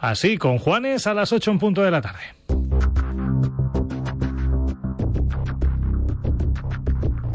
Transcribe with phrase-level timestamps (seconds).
[0.00, 2.20] Así, con Juanes a las 8 en punto de la tarde.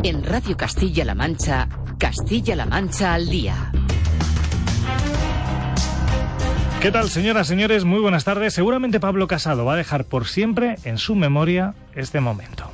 [0.03, 3.71] En Radio Castilla-La Mancha, Castilla-La Mancha al día.
[6.81, 7.85] ¿Qué tal, señoras, señores?
[7.85, 8.53] Muy buenas tardes.
[8.53, 12.69] Seguramente Pablo Casado va a dejar por siempre en su memoria este momento.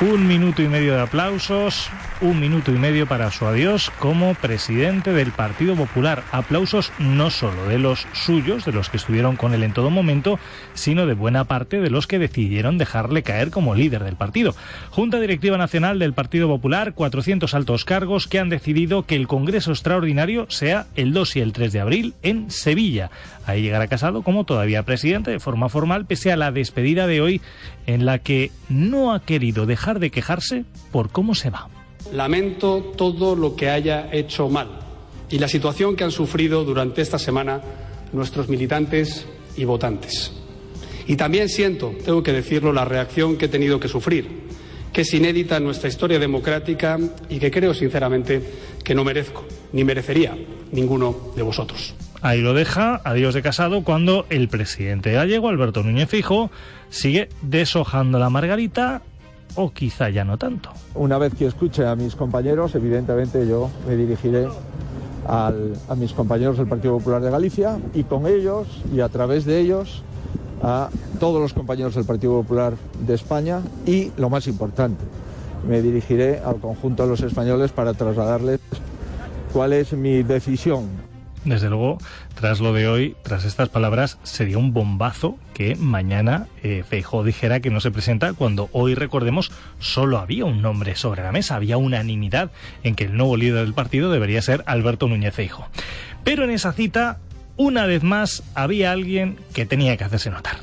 [0.00, 1.88] Un minuto y medio de aplausos,
[2.20, 6.22] un minuto y medio para su adiós como presidente del Partido Popular.
[6.32, 10.38] Aplausos no solo de los suyos, de los que estuvieron con él en todo momento,
[10.74, 14.54] sino de buena parte de los que decidieron dejarle caer como líder del partido.
[14.90, 19.70] Junta Directiva Nacional del Partido Popular, 400 altos cargos que han decidido que el Congreso
[19.70, 23.10] Extraordinario sea el 2 y el 3 de abril en Sevilla.
[23.46, 27.40] Ahí llegará Casado como todavía presidente de forma formal, pese a la despedida de hoy
[27.86, 31.75] en la que no ha querido dejar de quejarse por cómo se va.
[32.12, 34.80] Lamento todo lo que haya hecho mal
[35.30, 37.60] y la situación que han sufrido durante esta semana
[38.12, 39.26] nuestros militantes
[39.56, 40.32] y votantes.
[41.06, 44.46] Y también siento, tengo que decirlo, la reacción que he tenido que sufrir,
[44.92, 48.42] que es inédita en nuestra historia democrática y que creo sinceramente
[48.82, 50.36] que no merezco, ni merecería
[50.72, 51.94] ninguno de vosotros.
[52.22, 56.50] Ahí lo deja, adiós de casado, cuando el presidente gallego, Alberto Núñez Fijo,
[56.88, 59.02] sigue deshojando la margarita
[59.54, 60.70] o quizá ya no tanto.
[60.94, 64.48] Una vez que escuche a mis compañeros, evidentemente yo me dirigiré
[65.28, 65.52] a
[65.96, 70.02] mis compañeros del Partido Popular de Galicia y con ellos y a través de ellos
[70.62, 72.74] a todos los compañeros del Partido Popular
[73.06, 75.04] de España y, lo más importante,
[75.68, 78.60] me dirigiré al conjunto de los españoles para trasladarles
[79.52, 81.05] cuál es mi decisión
[81.46, 81.98] desde luego,
[82.34, 87.60] tras lo de hoy, tras estas palabras, sería un bombazo que mañana eh, Feijó dijera
[87.60, 91.76] que no se presenta cuando hoy, recordemos, solo había un nombre sobre la mesa, había
[91.76, 92.50] unanimidad
[92.82, 95.68] en que el nuevo líder del partido debería ser Alberto Núñez Feijó.
[96.24, 97.18] Pero en esa cita,
[97.56, 100.58] una vez más, había alguien que tenía que hacerse notar.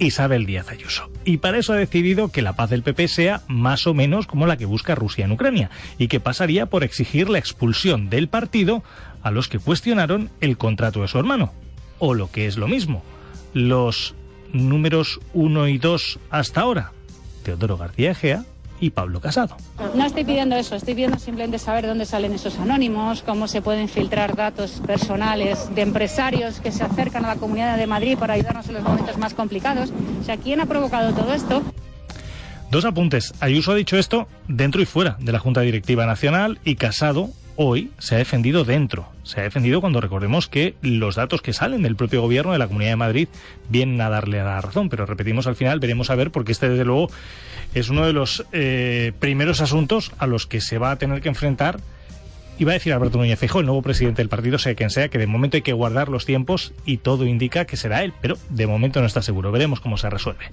[0.00, 1.10] Isabel Díaz Ayuso.
[1.24, 4.46] Y para eso ha decidido que la paz del PP sea más o menos como
[4.46, 8.82] la que busca Rusia en Ucrania y que pasaría por exigir la expulsión del partido
[9.22, 11.52] a los que cuestionaron el contrato de su hermano.
[11.98, 13.02] O lo que es lo mismo,
[13.52, 14.14] los
[14.52, 16.92] números 1 y 2 hasta ahora,
[17.42, 18.44] Teodoro García Egea
[18.80, 19.56] y Pablo Casado.
[19.94, 23.88] No estoy pidiendo eso, estoy pidiendo simplemente saber dónde salen esos anónimos, cómo se pueden
[23.88, 28.66] filtrar datos personales de empresarios que se acercan a la Comunidad de Madrid para ayudarnos
[28.68, 29.92] en los momentos más complicados.
[30.20, 31.62] O sea, ¿quién ha provocado todo esto?
[32.70, 33.34] Dos apuntes.
[33.40, 37.30] Ayuso ha dicho esto dentro y fuera de la Junta Directiva Nacional y Casado
[37.62, 39.06] hoy se ha defendido dentro.
[39.22, 42.66] Se ha defendido cuando recordemos que los datos que salen del propio gobierno de la
[42.66, 43.28] Comunidad de Madrid
[43.68, 44.88] vienen a darle la razón.
[44.88, 47.10] Pero repetimos al final, veremos a ver, porque este desde luego
[47.74, 51.28] es uno de los eh, primeros asuntos a los que se va a tener que
[51.28, 51.80] enfrentar
[52.60, 55.16] Iba a decir Alberto Núñez Feijóo, el nuevo presidente del partido, sea quien sea, que
[55.16, 58.66] de momento hay que guardar los tiempos y todo indica que será él, pero de
[58.66, 59.50] momento no está seguro.
[59.50, 60.44] Veremos cómo se resuelve.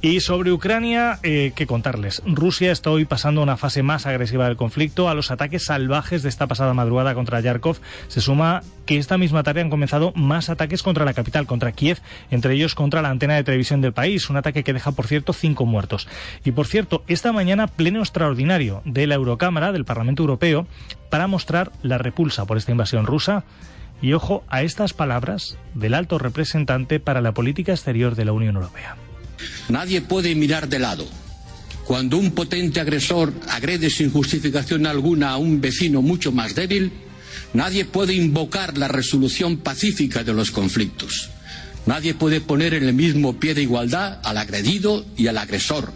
[0.00, 2.20] Y sobre Ucrania, eh, ¿qué contarles?
[2.26, 5.08] Rusia está hoy pasando una fase más agresiva del conflicto.
[5.08, 7.76] A los ataques salvajes de esta pasada madrugada contra Yarkov
[8.08, 12.00] se suma que esta misma tarde han comenzado más ataques contra la capital, contra Kiev,
[12.32, 15.32] entre ellos contra la antena de televisión del país, un ataque que deja, por cierto,
[15.32, 16.08] cinco muertos.
[16.44, 20.66] Y por cierto, esta mañana pleno extraordinario de la Eurocámara, del Parlamento Europeo,
[21.12, 21.51] para mostrar
[21.82, 23.44] la repulsa por esta invasión rusa
[24.00, 28.56] y ojo a estas palabras del alto representante para la política exterior de la Unión
[28.56, 28.96] Europea.
[29.68, 31.06] Nadie puede mirar de lado.
[31.86, 36.92] Cuando un potente agresor agrede sin justificación alguna a un vecino mucho más débil,
[37.54, 41.30] nadie puede invocar la resolución pacífica de los conflictos.
[41.86, 45.92] Nadie puede poner en el mismo pie de igualdad al agredido y al agresor.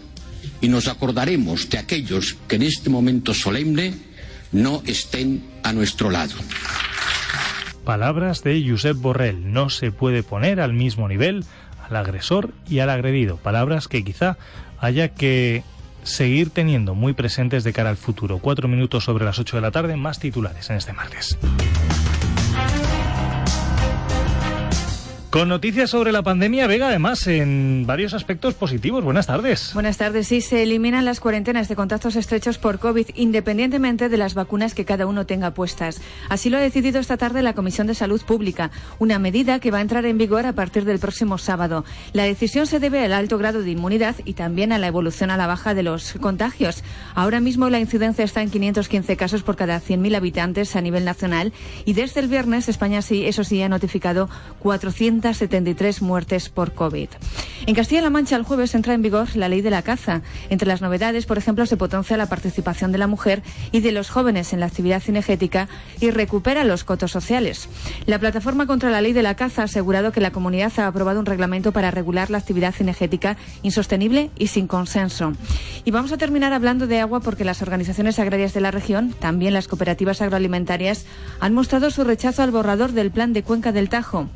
[0.59, 3.93] Y nos acordaremos de aquellos que en este momento solemne
[4.51, 6.33] no estén a nuestro lado.
[7.83, 9.53] Palabras de Josep Borrell.
[9.53, 11.45] No se puede poner al mismo nivel
[11.89, 13.37] al agresor y al agredido.
[13.37, 14.37] Palabras que quizá
[14.79, 15.63] haya que
[16.03, 18.39] seguir teniendo muy presentes de cara al futuro.
[18.39, 21.37] Cuatro minutos sobre las ocho de la tarde, más titulares en este martes.
[25.29, 29.03] Con noticias sobre la pandemia, Vega, además, en varios aspectos positivos.
[29.03, 29.71] Buenas tardes.
[29.73, 30.29] Buenas tardes.
[30.29, 34.85] Sí, se eliminan las cuarentenas de contactos estrechos por COVID, independientemente de las vacunas que
[34.85, 35.99] cada uno tenga puestas.
[36.29, 39.79] Así lo ha decidido esta tarde la Comisión de Salud Pública, una medida que va
[39.79, 41.83] a entrar en vigor a partir del próximo sábado.
[42.13, 45.35] La decisión se debe al alto grado de inmunidad y también a la evolución a
[45.35, 46.85] la baja de los contagios.
[47.15, 51.51] Ahora mismo la incidencia está en 515 casos por cada 100.000 habitantes a nivel nacional
[51.83, 57.09] y desde el viernes España sí, eso sí, ha notificado 400 273 muertes por COVID.
[57.65, 60.21] En Castilla-La Mancha el jueves entra en vigor la ley de la caza.
[60.49, 63.41] Entre las novedades, por ejemplo, se potencia la participación de la mujer
[63.71, 65.67] y de los jóvenes en la actividad cinegética
[65.99, 67.67] y recupera los cotos sociales.
[68.05, 71.19] La plataforma contra la ley de la caza ha asegurado que la comunidad ha aprobado
[71.19, 75.33] un reglamento para regular la actividad cinegética insostenible y sin consenso.
[75.83, 79.53] Y vamos a terminar hablando de agua porque las organizaciones agrarias de la región, también
[79.53, 81.05] las cooperativas agroalimentarias,
[81.39, 84.27] han mostrado su rechazo al borrador del plan de cuenca del Tajo.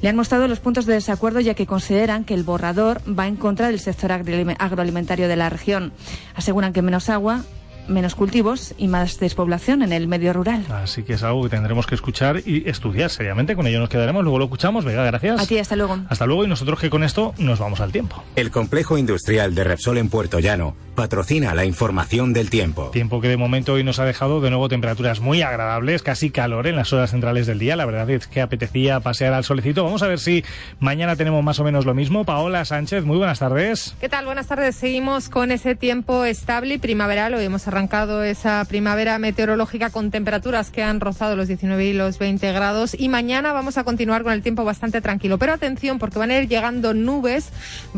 [0.00, 3.34] Le han mostrado los puntos de desacuerdo ya que consideran que el borrador va en
[3.34, 5.92] contra del sector agroalimentario de la región.
[6.36, 7.42] Aseguran que menos agua
[7.88, 10.64] menos cultivos y más despoblación en el medio rural.
[10.70, 13.56] Así que es algo que tendremos que escuchar y estudiar seriamente.
[13.56, 14.84] Con ello nos quedaremos, luego lo escuchamos.
[14.84, 15.40] Venga, gracias.
[15.40, 15.98] A ti, hasta luego.
[16.08, 18.22] Hasta luego y nosotros que con esto nos vamos al tiempo.
[18.36, 22.90] El complejo industrial de Repsol en Puerto Llano patrocina la información del tiempo.
[22.90, 26.66] Tiempo que de momento hoy nos ha dejado de nuevo temperaturas muy agradables, casi calor
[26.66, 27.76] en las horas centrales del día.
[27.76, 29.84] La verdad es que apetecía pasear al solecito.
[29.84, 30.44] Vamos a ver si
[30.80, 32.24] mañana tenemos más o menos lo mismo.
[32.24, 33.94] Paola Sánchez, muy buenas tardes.
[34.00, 34.26] ¿Qué tal?
[34.26, 34.76] Buenas tardes.
[34.76, 37.34] Seguimos con ese tiempo estable y primaveral.
[37.34, 42.18] Hoy hemos arrancado esa primavera meteorológica con temperaturas que han rozado los 19 y los
[42.18, 42.94] 20 grados.
[42.98, 45.38] Y mañana vamos a continuar con el tiempo bastante tranquilo.
[45.38, 47.48] Pero atención, porque van a ir llegando nubes,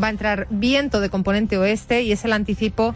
[0.01, 2.95] va a entrar viento de componente oeste y es el anticipo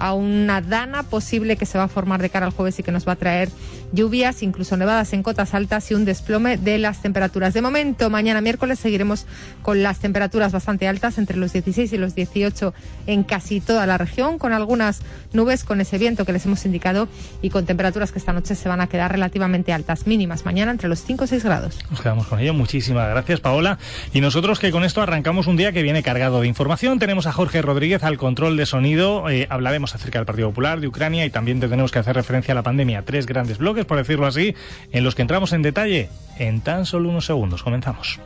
[0.00, 2.90] a una dana posible que se va a formar de cara al jueves y que
[2.90, 3.50] nos va a traer
[3.92, 7.54] lluvias, incluso nevadas en cotas altas y un desplome de las temperaturas.
[7.54, 9.26] De momento, mañana miércoles seguiremos
[9.62, 12.72] con las temperaturas bastante altas, entre los 16 y los 18
[13.06, 15.02] en casi toda la región, con algunas
[15.32, 17.08] nubes con ese viento que les hemos indicado
[17.42, 20.88] y con temperaturas que esta noche se van a quedar relativamente altas, mínimas mañana entre
[20.88, 21.78] los 5 y 6 grados.
[21.90, 22.54] Nos quedamos con ello.
[22.54, 23.78] Muchísimas gracias, Paola.
[24.12, 26.98] Y nosotros que con esto arrancamos un día que viene cargado de información.
[26.98, 29.28] Tenemos a Jorge Rodríguez al control de sonido.
[29.28, 32.54] Eh, hablaremos acerca del Partido Popular, de Ucrania y también tenemos que hacer referencia a
[32.54, 33.02] la pandemia.
[33.04, 34.54] Tres grandes bloques, por decirlo así,
[34.92, 36.08] en los que entramos en detalle
[36.38, 37.62] en tan solo unos segundos.
[37.62, 38.20] Comenzamos.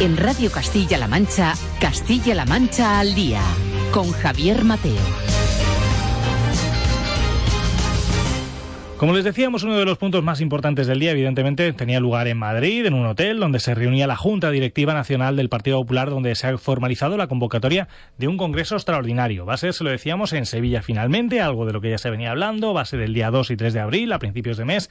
[0.00, 3.40] En Radio Castilla-La Mancha, Castilla-La Mancha al día,
[3.92, 5.43] con Javier Mateo.
[8.96, 12.38] Como les decíamos, uno de los puntos más importantes del día, evidentemente, tenía lugar en
[12.38, 16.34] Madrid, en un hotel donde se reunía la Junta Directiva Nacional del Partido Popular, donde
[16.36, 17.88] se ha formalizado la convocatoria
[18.18, 19.44] de un congreso extraordinario.
[19.46, 22.08] Va a ser, se lo decíamos, en Sevilla finalmente, algo de lo que ya se
[22.08, 24.64] venía hablando, va a ser el día 2 y 3 de abril, a principios de
[24.64, 24.90] mes.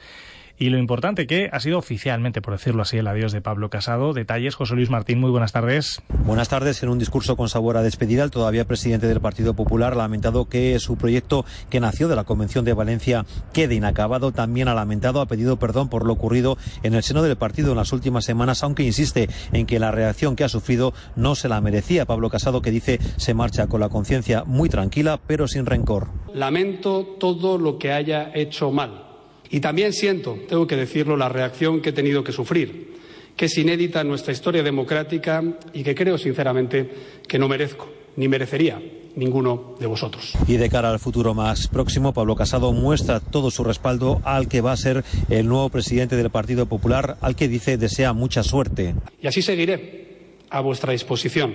[0.56, 4.12] Y lo importante que ha sido oficialmente, por decirlo así, el adiós de Pablo Casado.
[4.12, 6.00] Detalles, José Luis Martín, muy buenas tardes.
[6.24, 6.80] Buenas tardes.
[6.84, 10.48] En un discurso con sabor a despedida, el todavía presidente del Partido Popular ha lamentado
[10.48, 14.30] que su proyecto que nació de la Convención de Valencia quede inacabado.
[14.30, 17.76] También ha lamentado, ha pedido perdón por lo ocurrido en el seno del partido en
[17.76, 21.60] las últimas semanas, aunque insiste en que la reacción que ha sufrido no se la
[21.60, 22.06] merecía.
[22.06, 26.10] Pablo Casado, que dice se marcha con la conciencia muy tranquila, pero sin rencor.
[26.32, 29.13] Lamento todo lo que haya hecho mal
[29.50, 32.94] y también siento, tengo que decirlo, la reacción que he tenido que sufrir,
[33.36, 35.42] que es inédita en nuestra historia democrática
[35.72, 36.90] y que creo sinceramente
[37.26, 38.80] que no merezco, ni merecería
[39.16, 40.32] ninguno de vosotros.
[40.48, 44.60] Y de cara al futuro más próximo, Pablo Casado muestra todo su respaldo al que
[44.60, 48.94] va a ser el nuevo presidente del Partido Popular, al que dice desea mucha suerte.
[49.20, 51.54] Y así seguiré a vuestra disposición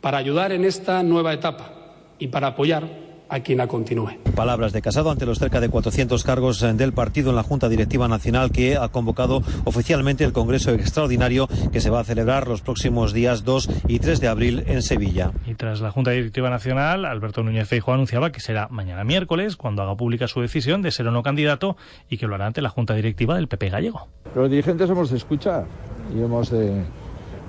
[0.00, 1.74] para ayudar en esta nueva etapa
[2.18, 4.10] y para apoyar a quien la continúe.
[4.34, 8.08] Palabras de Casado ante los cerca de 400 cargos del partido en la Junta Directiva
[8.08, 13.12] Nacional que ha convocado oficialmente el Congreso Extraordinario que se va a celebrar los próximos
[13.12, 15.32] días 2 y 3 de abril en Sevilla.
[15.46, 19.82] Y tras la Junta Directiva Nacional, Alberto Núñez Feijóo anunciaba que será mañana miércoles cuando
[19.82, 21.76] haga pública su decisión de ser o no candidato
[22.08, 24.08] y que lo hará ante la Junta Directiva del PP gallego.
[24.34, 25.66] Los dirigentes hemos de escuchar
[26.14, 26.84] y hemos de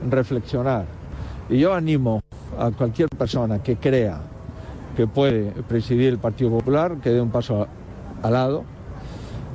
[0.09, 0.85] reflexionar.
[1.49, 2.21] Y yo animo
[2.57, 4.21] a cualquier persona que crea
[4.95, 7.67] que puede presidir el Partido Popular, que dé un paso
[8.21, 8.63] al lado,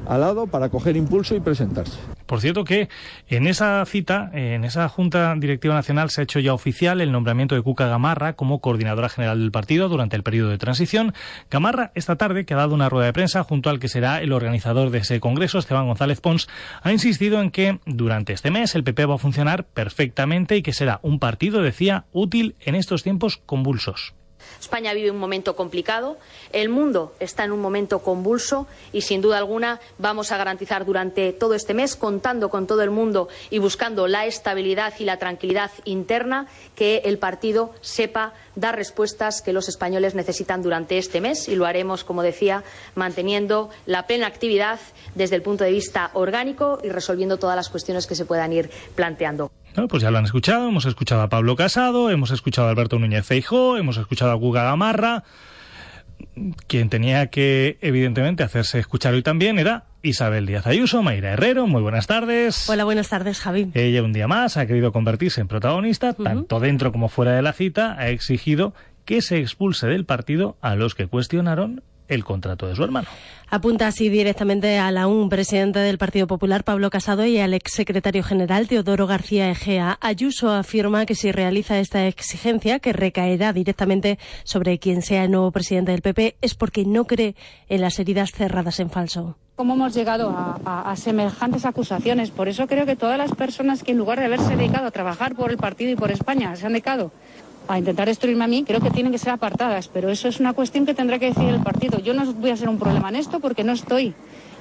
[0.07, 1.99] al lado para coger impulso y presentarse.
[2.26, 2.88] Por cierto que
[3.28, 7.55] en esa cita, en esa Junta Directiva Nacional, se ha hecho ya oficial el nombramiento
[7.55, 11.14] de Cuca Gamarra como coordinadora general del partido durante el periodo de transición.
[11.50, 14.33] Gamarra, esta tarde, que ha dado una rueda de prensa junto al que será el
[14.33, 16.49] organizador de ese congreso, Esteban González Pons,
[16.83, 20.73] ha insistido en que durante este mes el PP va a funcionar perfectamente y que
[20.73, 24.14] será un partido, decía, útil en estos tiempos convulsos.
[24.61, 26.19] España vive un momento complicado,
[26.53, 31.33] el mundo está en un momento convulso y, sin duda alguna, vamos a garantizar durante
[31.33, 35.71] todo este mes, contando con todo el mundo y buscando la estabilidad y la tranquilidad
[35.85, 41.57] interna, que el partido sepa dar respuestas que los españoles necesitan durante este mes y
[41.57, 44.81] lo haremos, como decía, manteniendo la plena actividad
[45.15, 48.71] desde el punto de vista orgánico y resolviendo todas las cuestiones que se puedan ir
[48.95, 49.50] planteando
[49.88, 53.26] pues ya lo han escuchado, hemos escuchado a Pablo Casado, hemos escuchado a Alberto Núñez
[53.26, 55.25] Feijó, hemos escuchado a Guga Gamarra.
[56.66, 61.83] Quien tenía que, evidentemente, hacerse escuchar hoy también era Isabel Díaz Ayuso, Mayra Herrero, muy
[61.83, 62.68] buenas tardes.
[62.71, 63.71] Hola, buenas tardes, Javi.
[63.75, 67.52] Ella un día más ha querido convertirse en protagonista, tanto dentro como fuera de la
[67.52, 68.73] cita, ha exigido
[69.04, 73.08] que se expulse del partido a los que cuestionaron el contrato de su hermano.
[73.48, 78.25] Apunta así directamente a la un presidente del Partido Popular, Pablo Casado, y al exsecretario
[78.25, 79.98] general, Teodoro García Egea.
[80.00, 85.52] Ayuso afirma que si realiza esta exigencia, que recaerá directamente sobre quien sea el nuevo
[85.52, 87.36] presidente del PP, es porque no cree
[87.68, 89.36] en las heridas cerradas en falso.
[89.54, 92.30] ¿Cómo hemos llegado a, a, semejantes acusaciones?
[92.30, 95.34] Por eso creo que todas las personas que en lugar de haberse dedicado a trabajar
[95.34, 97.10] por el partido y por España se han dedicado
[97.68, 100.52] a intentar destruirme a mí, creo que tienen que ser apartadas, pero eso es una
[100.52, 101.99] cuestión que tendrá que decidir el partido.
[101.99, 104.14] Yo no voy a ser un problema en esto porque no estoy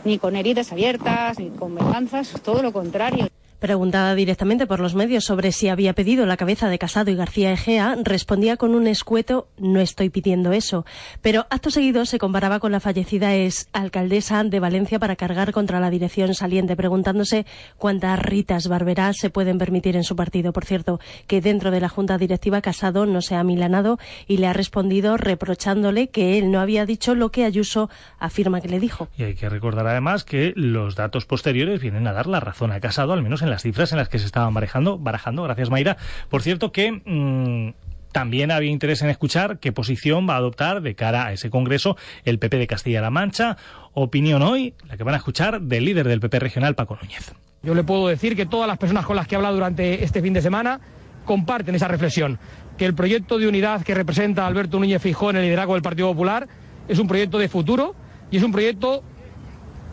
[0.03, 3.27] ni con heridas abiertas, ni con venganzas, todo lo contrario.
[3.59, 7.51] Preguntada directamente por los medios sobre si había pedido la cabeza de Casado y García
[7.51, 10.85] Egea, respondía con un escueto no estoy pidiendo eso.
[11.21, 15.79] Pero acto seguido se comparaba con la fallecida ex alcaldesa de Valencia para cargar contra
[15.79, 17.45] la dirección saliente, preguntándose
[17.77, 20.53] cuántas ritas barberas se pueden permitir en su partido.
[20.53, 23.97] Por cierto, que dentro de la Junta Directiva Casado no se ha milanado
[24.27, 28.69] y le ha respondido reprochándole que él no había dicho lo que Ayuso afirma que
[28.69, 29.07] le dijo.
[29.17, 32.79] Y hay que recordar además que los datos posteriores vienen a dar la razón a
[32.79, 35.69] Casado, al menos en la las cifras en las que se estaban barajando, barajando gracias
[35.69, 35.95] Mayra.
[36.29, 37.73] Por cierto que mm,
[38.11, 41.97] también había interés en escuchar qué posición va a adoptar de cara a ese Congreso
[42.25, 43.57] el PP de Castilla-La Mancha.
[43.93, 47.33] Opinión hoy, la que van a escuchar del líder del PP regional, Paco Núñez.
[47.63, 50.21] Yo le puedo decir que todas las personas con las que he hablado durante este
[50.21, 50.79] fin de semana
[51.25, 52.39] comparten esa reflexión,
[52.77, 56.09] que el proyecto de unidad que representa Alberto Núñez Fijó en el liderazgo del Partido
[56.09, 56.47] Popular
[56.87, 57.95] es un proyecto de futuro
[58.31, 59.03] y es un proyecto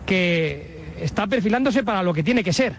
[0.06, 2.75] que está perfilándose para lo que tiene que ser,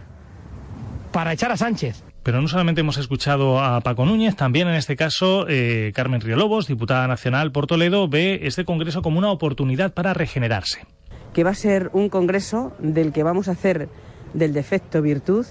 [1.13, 2.03] para echar a Sánchez.
[2.23, 6.67] Pero no solamente hemos escuchado a Paco Núñez, también en este caso eh, Carmen Riolobos,
[6.67, 10.85] diputada nacional por Toledo, ve este Congreso como una oportunidad para regenerarse.
[11.33, 13.87] Que va a ser un Congreso del que vamos a hacer
[14.33, 15.45] del defecto virtud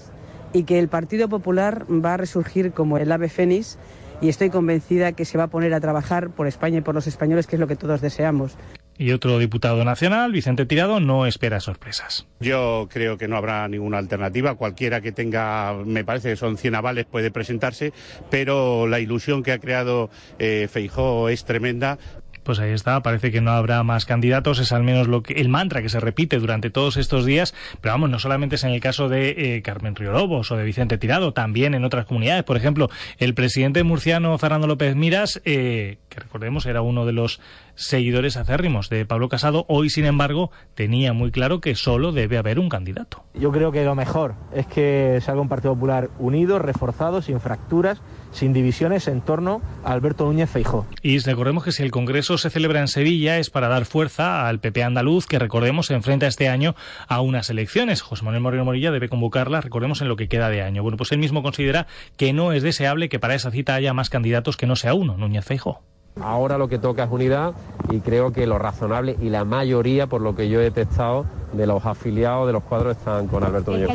[0.51, 3.79] y que el Partido Popular va a resurgir como el ave fénix
[4.21, 7.07] y estoy convencida que se va a poner a trabajar por España y por los
[7.07, 8.57] españoles, que es lo que todos deseamos.
[8.97, 12.27] Y otro diputado nacional, Vicente Tirado, no espera sorpresas.
[12.39, 14.55] Yo creo que no habrá ninguna alternativa.
[14.55, 17.91] Cualquiera que tenga, me parece que son 100 avales, puede presentarse,
[18.29, 21.97] pero la ilusión que ha creado eh, Feijó es tremenda.
[22.43, 25.49] Pues ahí está, parece que no habrá más candidatos, es al menos lo que el
[25.49, 28.81] mantra que se repite durante todos estos días, pero vamos, no solamente es en el
[28.81, 32.89] caso de eh, Carmen Riolobos o de Vicente Tirado, también en otras comunidades, por ejemplo,
[33.17, 37.39] el presidente murciano Fernando López Miras, eh, que recordemos era uno de los
[37.75, 42.59] seguidores acérrimos de Pablo Casado, hoy sin embargo tenía muy claro que solo debe haber
[42.59, 43.23] un candidato.
[43.33, 48.01] Yo creo que lo mejor es que salga un Partido Popular unido, reforzado, sin fracturas,
[48.33, 50.85] sin divisiones en torno a Alberto Núñez Feijó.
[51.01, 54.59] Y recordemos que si el Congreso se celebra en Sevilla es para dar fuerza al
[54.59, 56.75] PP andaluz que recordemos se enfrenta este año
[57.07, 58.01] a unas elecciones.
[58.01, 60.83] José Manuel Moreno Morilla debe convocarlas, recordemos en lo que queda de año.
[60.83, 61.87] Bueno, pues él mismo considera
[62.17, 65.17] que no es deseable que para esa cita haya más candidatos que no sea uno,
[65.17, 65.81] Núñez Feijó.
[66.21, 67.53] Ahora lo que toca es unidad
[67.89, 71.65] y creo que lo razonable y la mayoría, por lo que yo he detectado, de
[71.65, 73.89] los afiliados de los cuadros están con Alberto Núñez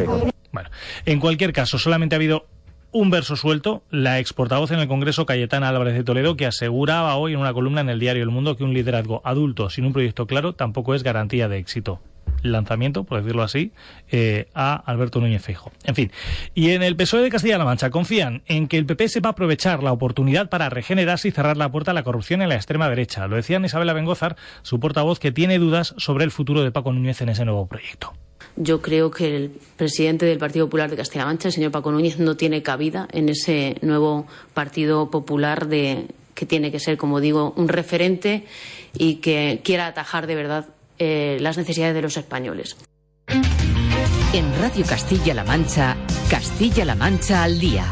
[0.53, 0.71] Bueno,
[1.07, 2.47] en cualquier caso, solamente ha habido
[2.91, 7.17] un verso suelto, la ex portavoz en el Congreso Cayetana Álvarez de Toledo, que aseguraba
[7.17, 9.93] hoy en una columna en el diario El Mundo que un liderazgo adulto sin un
[9.93, 12.01] proyecto claro tampoco es garantía de éxito
[12.43, 13.73] lanzamiento, por decirlo así,
[14.11, 15.73] eh, a Alberto Núñez Feijo.
[15.85, 16.13] En fin,
[16.55, 19.93] y en el PSOE de Castilla-La Mancha confían en que el PP sepa aprovechar la
[19.93, 23.27] oportunidad para regenerarse y cerrar la puerta a la corrupción en la extrema derecha.
[23.27, 27.21] Lo decía Isabela Bengozar, su portavoz, que tiene dudas sobre el futuro de Paco Núñez
[27.23, 28.15] en ese nuevo proyecto.
[28.61, 32.19] Yo creo que el presidente del Partido Popular de Castilla-La Mancha, el señor Paco Núñez,
[32.19, 37.53] no tiene cabida en ese nuevo Partido Popular de que tiene que ser, como digo,
[37.57, 38.47] un referente
[38.95, 40.67] y que quiera atajar de verdad
[40.99, 42.77] eh, las necesidades de los españoles.
[44.33, 45.97] En Radio Castilla-La Mancha,
[46.29, 47.87] Castilla-La Mancha al día.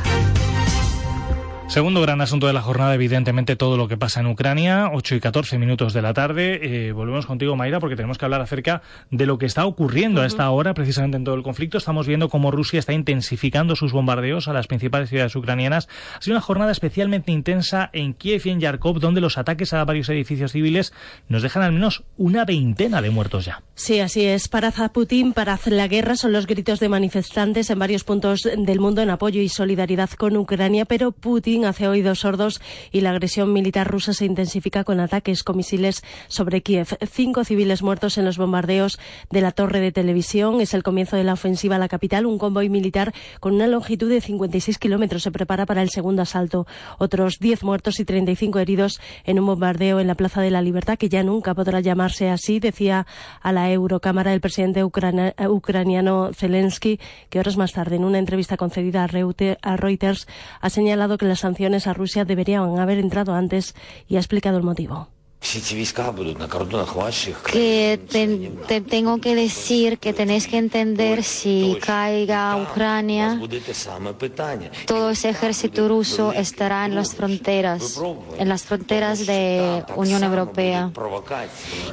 [1.68, 5.20] Segundo gran asunto de la jornada, evidentemente todo lo que pasa en Ucrania, 8 y
[5.20, 6.60] 14 minutos de la tarde.
[6.62, 10.26] Eh, volvemos contigo, Mayra, porque tenemos que hablar acerca de lo que está ocurriendo a
[10.26, 11.76] esta hora, precisamente en todo el conflicto.
[11.76, 15.88] Estamos viendo cómo Rusia está intensificando sus bombardeos a las principales ciudades ucranianas.
[16.16, 19.84] Ha sido una jornada especialmente intensa en Kiev y en Yarkov, donde los ataques a
[19.84, 20.94] varios edificios civiles
[21.28, 23.62] nos dejan al menos una veintena de muertos ya.
[23.74, 24.46] Sí, así es.
[24.48, 29.02] Para Putin, para la guerra son los gritos de manifestantes en varios puntos del mundo
[29.02, 32.60] en apoyo y solidaridad con Ucrania, pero Putin Putin hace oídos sordos
[32.92, 36.98] y la agresión militar rusa se intensifica con ataques con misiles sobre Kiev.
[37.10, 38.98] Cinco civiles muertos en los bombardeos
[39.30, 40.60] de la torre de televisión.
[40.60, 42.26] Es el comienzo de la ofensiva a la capital.
[42.26, 46.66] Un convoy militar con una longitud de 56 kilómetros se prepara para el segundo asalto.
[46.98, 50.98] Otros 10 muertos y 35 heridos en un bombardeo en la Plaza de la Libertad,
[50.98, 53.06] que ya nunca podrá llamarse así, decía
[53.40, 59.04] a la Eurocámara el presidente ucraniano Zelensky, que horas más tarde, en una entrevista concedida
[59.04, 60.28] a Reuters,
[60.60, 63.74] ha señalado que las sanciones a Rusia deberían haber entrado antes
[64.08, 65.08] y ha explicado el motivo.
[67.52, 68.00] Que
[68.66, 73.38] te, tengo que decir que tenéis que entender si caiga Ucrania,
[74.86, 78.00] todo ese ejército ruso estará en las fronteras,
[78.38, 80.90] en las fronteras de Unión Europea.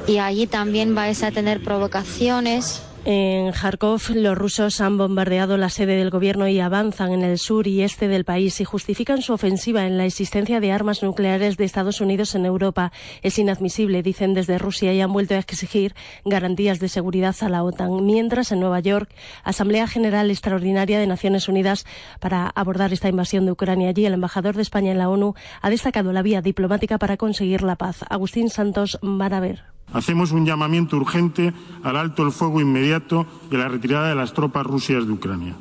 [0.08, 5.96] Y allí también vais a tener provocaciones en Kharkov, los rusos han bombardeado la sede
[5.96, 9.86] del gobierno y avanzan en el sur y este del país y justifican su ofensiva
[9.86, 12.92] en la existencia de armas nucleares de Estados Unidos en Europa.
[13.22, 15.94] Es inadmisible, dicen desde Rusia, y han vuelto a exigir
[16.24, 18.06] garantías de seguridad a la OTAN.
[18.06, 21.84] Mientras, en Nueva York, Asamblea General Extraordinaria de Naciones Unidas
[22.20, 23.90] para abordar esta invasión de Ucrania.
[23.90, 27.62] Allí, el embajador de España en la ONU ha destacado la vía diplomática para conseguir
[27.62, 28.04] la paz.
[28.08, 29.73] Agustín Santos Maraver.
[29.92, 34.32] Hacemos un llamamiento urgente al alto el fuego inmediato y a la retirada de las
[34.32, 35.54] tropas rusas de Ucrania.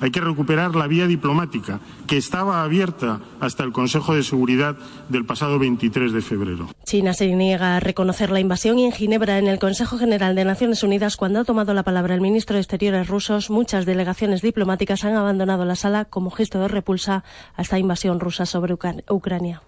[0.00, 4.76] Hay que recuperar la vía diplomática, que estaba abierta hasta el Consejo de Seguridad
[5.08, 6.68] del pasado 23 de febrero.
[6.84, 10.44] China se niega a reconocer la invasión y en Ginebra, en el Consejo General de
[10.44, 15.04] Naciones Unidas, cuando ha tomado la palabra el ministro de Exteriores ruso, muchas delegaciones diplomáticas
[15.04, 17.24] han abandonado la sala como gesto de repulsa
[17.56, 19.62] a esta invasión rusa sobre Ucrania.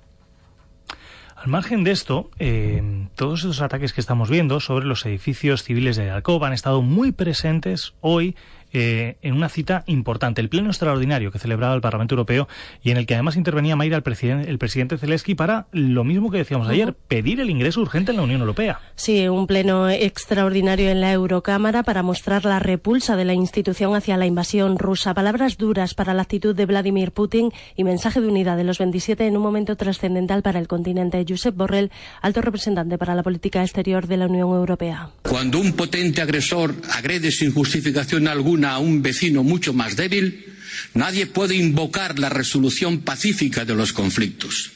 [1.40, 2.82] Al margen de esto, eh,
[3.14, 7.12] todos esos ataques que estamos viendo sobre los edificios civiles de Alcoba han estado muy
[7.12, 8.36] presentes hoy
[8.72, 12.48] eh, en una cita importante, el pleno extraordinario que celebraba el Parlamento Europeo
[12.82, 16.30] y en el que además intervenía Mayra el, presidente, el presidente Zelensky para lo mismo
[16.30, 18.80] que decíamos ayer, pedir el ingreso urgente en la Unión Europea.
[18.94, 24.16] Sí, un pleno extraordinario en la Eurocámara para mostrar la repulsa de la institución hacia
[24.16, 25.14] la invasión rusa.
[25.14, 29.26] Palabras duras para la actitud de Vladimir Putin y mensaje de unidad de los 27
[29.26, 31.24] en un momento trascendental para el continente.
[31.28, 31.90] Josep Borrell,
[32.22, 35.10] alto representante para la política exterior de la Unión Europea.
[35.22, 40.46] Cuando un potente agresor agrede sin justificación alguna a un vecino mucho más débil,
[40.94, 44.72] nadie puede invocar la resolución pacífica de los conflictos.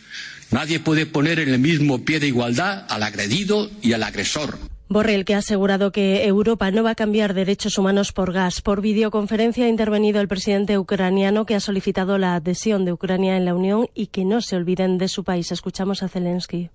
[0.50, 4.58] Nadie puede poner en el mismo pie de igualdad al agredido y al agresor.
[4.88, 8.60] Borrell, que ha asegurado que Europa no va a cambiar derechos humanos por gas.
[8.60, 13.46] Por videoconferencia ha intervenido el presidente ucraniano que ha solicitado la adhesión de Ucrania en
[13.46, 15.50] la Unión y que no se olviden de su país.
[15.50, 16.70] Escuchamos a Zelensky.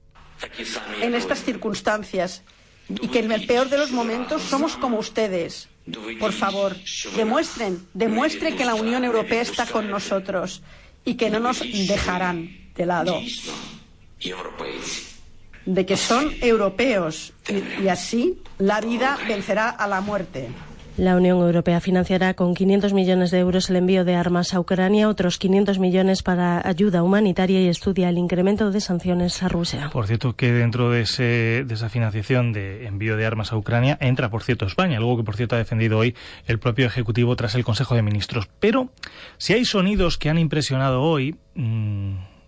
[1.02, 2.44] En estas circunstancias
[2.90, 5.68] y que en el peor de los momentos somos como ustedes,
[6.20, 6.76] por favor,
[7.16, 10.62] demuestren, demuestren que la Unión Europea está con nosotros
[11.06, 13.22] y que no nos dejarán de lado.
[15.66, 20.50] De que son europeos y, y así la vida vencerá a la muerte.
[21.00, 25.08] La Unión Europea financiará con 500 millones de euros el envío de armas a Ucrania,
[25.08, 29.90] otros 500 millones para ayuda humanitaria y estudia el incremento de sanciones a Rusia.
[29.94, 33.98] Por cierto, que dentro de, ese, de esa financiación de envío de armas a Ucrania
[34.02, 36.16] entra, por cierto, España, algo que, por cierto, ha defendido hoy
[36.48, 38.50] el propio Ejecutivo tras el Consejo de Ministros.
[38.60, 38.90] Pero
[39.38, 41.38] si hay sonidos que han impresionado hoy...
[41.56, 42.39] Mmm,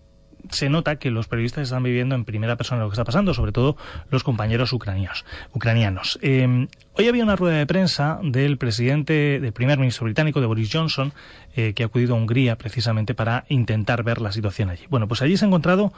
[0.50, 3.52] se nota que los periodistas están viviendo en primera persona lo que está pasando, sobre
[3.52, 3.76] todo
[4.10, 5.24] los compañeros ucranianos.
[5.52, 6.18] ucranianos.
[6.22, 10.70] Eh, hoy había una rueda de prensa del presidente, del primer ministro británico, de Boris
[10.72, 11.12] Johnson,
[11.56, 14.84] eh, que ha acudido a Hungría precisamente para intentar ver la situación allí.
[14.88, 15.92] Bueno, pues allí se ha encontrado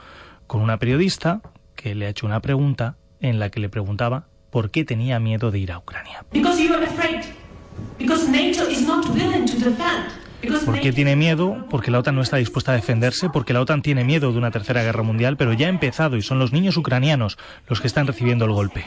[0.47, 1.41] con una periodista
[1.75, 5.51] que le ha hecho una pregunta en la que le preguntaba por qué tenía miedo
[5.51, 6.25] de ir a Ucrania.
[6.29, 6.37] ¿Por
[10.81, 11.65] qué tiene miedo?
[11.69, 14.51] Porque la OTAN no está dispuesta a defenderse, porque la OTAN tiene miedo de una
[14.51, 18.07] tercera guerra mundial, pero ya ha empezado y son los niños ucranianos los que están
[18.07, 18.85] recibiendo el golpe.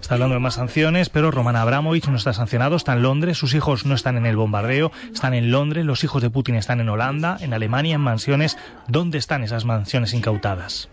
[0.00, 3.54] Está hablando de más sanciones, pero Roman Abramovich no está sancionado, está en Londres, sus
[3.54, 6.88] hijos no están en el bombardeo, están en Londres, los hijos de Putin están en
[6.88, 8.56] Holanda, en Alemania, en mansiones.
[8.86, 10.88] ¿Dónde están esas mansiones incautadas?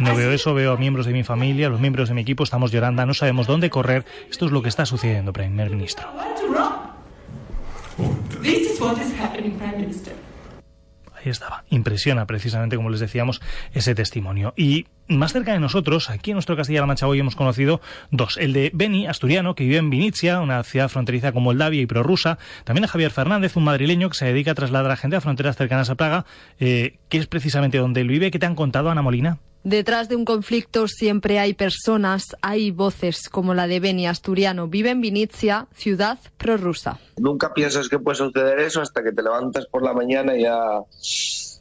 [0.00, 2.72] No veo eso, veo a miembros de mi familia, los miembros de mi equipo, estamos
[2.72, 4.04] llorando, no sabemos dónde correr.
[4.30, 6.08] Esto es lo que está sucediendo, primer ministro.
[11.14, 11.64] Ahí estaba.
[11.68, 14.54] Impresiona precisamente, como les decíamos, ese testimonio.
[14.56, 18.36] Y más cerca de nosotros, aquí en nuestro Castilla-La Mancha hoy hemos conocido dos.
[18.36, 22.38] El de Beni, asturiano, que vive en Vinicia, una ciudad fronteriza con Moldavia y prorrusa.
[22.64, 25.56] También a Javier Fernández, un madrileño que se dedica a trasladar a gente a fronteras
[25.56, 26.26] cercanas a Praga,
[26.58, 28.30] eh, que es precisamente donde él vive.
[28.30, 29.38] ¿Qué te han contado, Ana Molina?
[29.62, 34.68] Detrás de un conflicto siempre hay personas, hay voces como la de Beni Asturiano.
[34.68, 36.98] Vive en Vinicia, ciudad prorrusa.
[37.18, 40.60] Nunca piensas que puede suceder eso hasta que te levantas por la mañana y ya,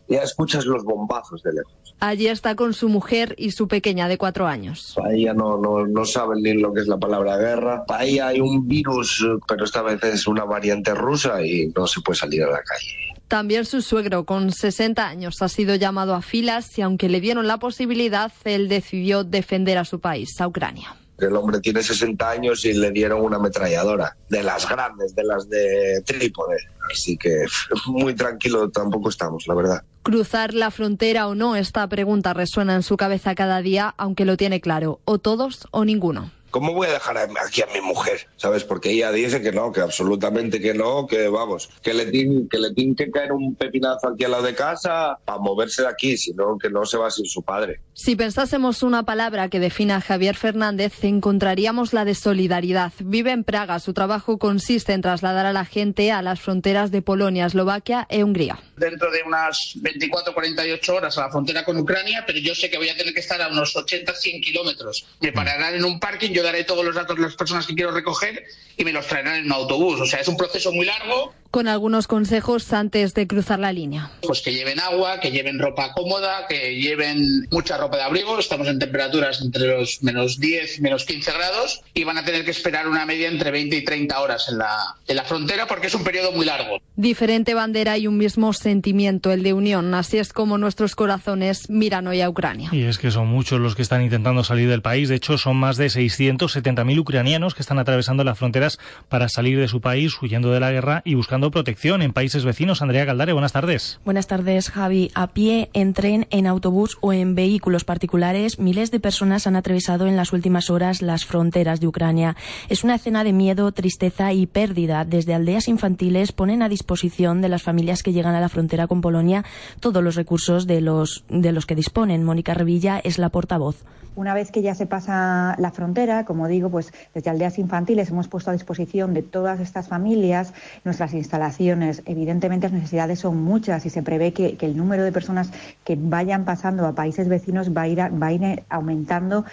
[0.08, 1.89] ya escuchas los bombazos de lejos.
[2.00, 4.94] Allí está con su mujer y su pequeña de cuatro años.
[4.96, 7.84] Para ella no, no, no saben ni lo que es la palabra guerra.
[8.00, 12.20] Ella hay un virus, pero esta vez es una variante rusa y no se puede
[12.20, 13.10] salir a la calle.
[13.28, 17.48] También su suegro, con 60 años, ha sido llamado a filas y aunque le dieron
[17.48, 20.96] la posibilidad, él decidió defender a su país, a Ucrania.
[21.28, 25.50] El hombre tiene 60 años y le dieron una ametralladora, de las grandes, de las
[25.50, 26.58] de trípode.
[26.92, 27.46] Así que
[27.88, 29.84] muy tranquilo tampoco estamos, la verdad.
[30.04, 34.38] Cruzar la frontera o no, esta pregunta resuena en su cabeza cada día, aunque lo
[34.38, 36.32] tiene claro, o todos o ninguno.
[36.52, 38.28] ¿Cómo voy a dejar aquí a mi mujer?
[38.38, 38.64] ¿Sabes?
[38.64, 43.12] Porque ella dice que no, que absolutamente que no, que vamos, que le tiene que,
[43.12, 46.86] caer un pepinazo aquí al lado de casa para moverse de aquí, sino que no
[46.86, 47.82] se va sin su padre.
[47.94, 52.94] Si pensásemos una palabra que defina a Javier Fernández, encontraríamos la de solidaridad.
[53.00, 53.80] Vive en Praga.
[53.80, 58.24] Su trabajo consiste en trasladar a la gente a las fronteras de Polonia, Eslovaquia e
[58.24, 58.60] Hungría.
[58.80, 62.78] Dentro de unas 24 48 horas a la frontera con Ucrania, pero yo sé que
[62.78, 65.06] voy a tener que estar a unos 80 100 kilómetros.
[65.20, 67.92] Me pararán en un parking, yo daré todos los datos de las personas que quiero
[67.92, 68.46] recoger
[68.78, 70.00] y me los traerán en un autobús.
[70.00, 71.34] O sea, es un proceso muy largo.
[71.52, 74.12] Con algunos consejos antes de cruzar la línea.
[74.22, 78.38] Pues que lleven agua, que lleven ropa cómoda, que lleven mucha ropa de abrigo.
[78.38, 82.46] Estamos en temperaturas entre los menos 10 y menos 15 grados y van a tener
[82.46, 85.88] que esperar una media entre 20 y 30 horas en la, en la frontera porque
[85.88, 86.78] es un periodo muy largo.
[86.96, 89.94] Diferente bandera y un mismo sentimiento, el de unión.
[89.96, 92.70] Así es como nuestros corazones miran hoy a Ucrania.
[92.72, 95.10] Y es que son muchos los que están intentando salir del país.
[95.10, 99.68] De hecho, son más de 670.000 ucranianos que están atravesando las fronteras para salir de
[99.68, 102.82] su país, huyendo de la guerra y buscando protección en países vecinos.
[102.82, 104.00] Andrea Caldare, buenas tardes.
[104.04, 105.12] Buenas tardes, Javi.
[105.16, 110.08] A pie, en tren, en autobús o en vehículos particulares, miles de personas han atravesado
[110.08, 112.36] en las últimas horas las fronteras de Ucrania.
[112.68, 115.06] Es una escena de miedo, tristeza y pérdida.
[115.06, 119.02] Desde aldeas infantiles ponen a disposición de las familias que llegan a la frontera con
[119.02, 119.46] Polonia
[119.80, 122.24] todos los recursos de los, de los que disponen.
[122.24, 123.86] Mónica Revilla es la portavoz.
[124.16, 128.28] Una vez que ya se pasa la frontera, como digo, pues desde aldeas infantiles hemos
[128.28, 132.02] puesto a disposición de todas estas familias nuestras instalaciones.
[132.08, 135.52] Evidentemente las necesidades son muchas y se prevé que, el número de personas
[135.86, 139.46] que vayan pasando a países vecinos va a ir, va a ir aumentando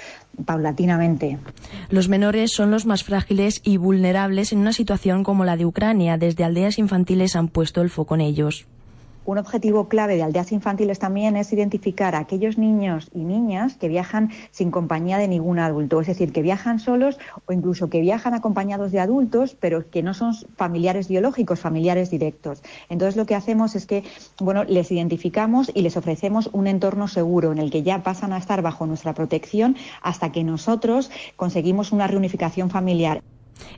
[0.46, 1.38] paulatinamente.
[1.90, 6.16] Los menores son los más frágiles y vulnerables en una situación como la de Ucrania.
[6.16, 8.66] Desde aldeas infantiles han puesto el foco en ellos.
[9.26, 13.88] Un objetivo clave de aldeas infantiles también es identificar a aquellos niños y niñas que
[13.88, 18.34] viajan sin compañía de ningún adulto, es decir, que viajan solos o incluso que viajan
[18.34, 22.62] acompañados de adultos, pero que no son familiares biológicos, familiares directos.
[22.88, 24.04] Entonces lo que hacemos es que,
[24.38, 28.38] bueno, les identificamos y les ofrecemos un entorno seguro en el que ya pasan a
[28.38, 33.22] estar bajo nuestra protección hasta que nosotros conseguimos una reunificación familiar.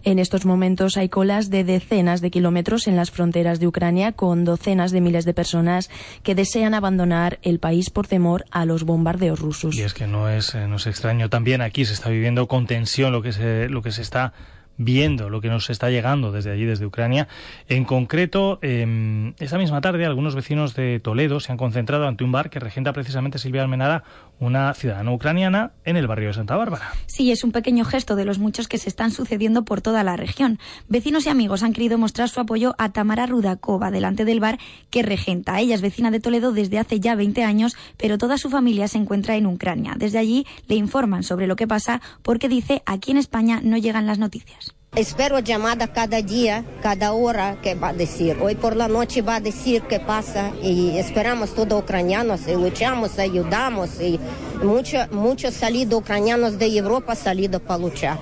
[0.05, 4.45] En estos momentos hay colas de decenas de kilómetros en las fronteras de Ucrania con
[4.45, 5.91] docenas de miles de personas
[6.23, 9.77] que desean abandonar el país por temor a los bombardeos rusos.
[9.77, 11.29] Y es que no es, es extraño.
[11.29, 14.33] También aquí se está viviendo con tensión lo que se, lo que se está
[14.79, 17.29] viendo lo que nos está llegando desde allí, desde Ucrania.
[17.69, 22.33] En concreto, eh, esta misma tarde algunos vecinos de Toledo se han concentrado ante un
[22.33, 24.05] bar que regenta precisamente Silvia Almenada,
[24.41, 26.93] una ciudadana ucraniana, en el barrio de Santa Bárbara.
[27.07, 30.17] Sí, es un pequeño gesto de los muchos que se están sucediendo por toda la
[30.17, 30.59] región.
[30.89, 34.59] Vecinos y amigos han querido mostrar su apoyo a Tamara Rudakova delante del bar
[34.91, 35.59] que regenta.
[35.61, 38.99] Ella es vecina de Toledo desde hace ya 20 años, pero toda su familia se
[38.99, 39.95] encuentra en Ucrania.
[39.97, 44.07] Desde allí le informan sobre lo que pasa porque dice aquí en España no llegan
[44.07, 44.78] las noticias.
[44.95, 48.37] Espero llamada cada día, cada hora que va a decir.
[48.41, 53.19] Hoy por la noche va a decir qué pasa y esperamos todos ucranianos y luchamos,
[53.19, 54.19] ayudamos y
[54.63, 58.19] muchos mucho salido ucranianos de Europa salido para luchar.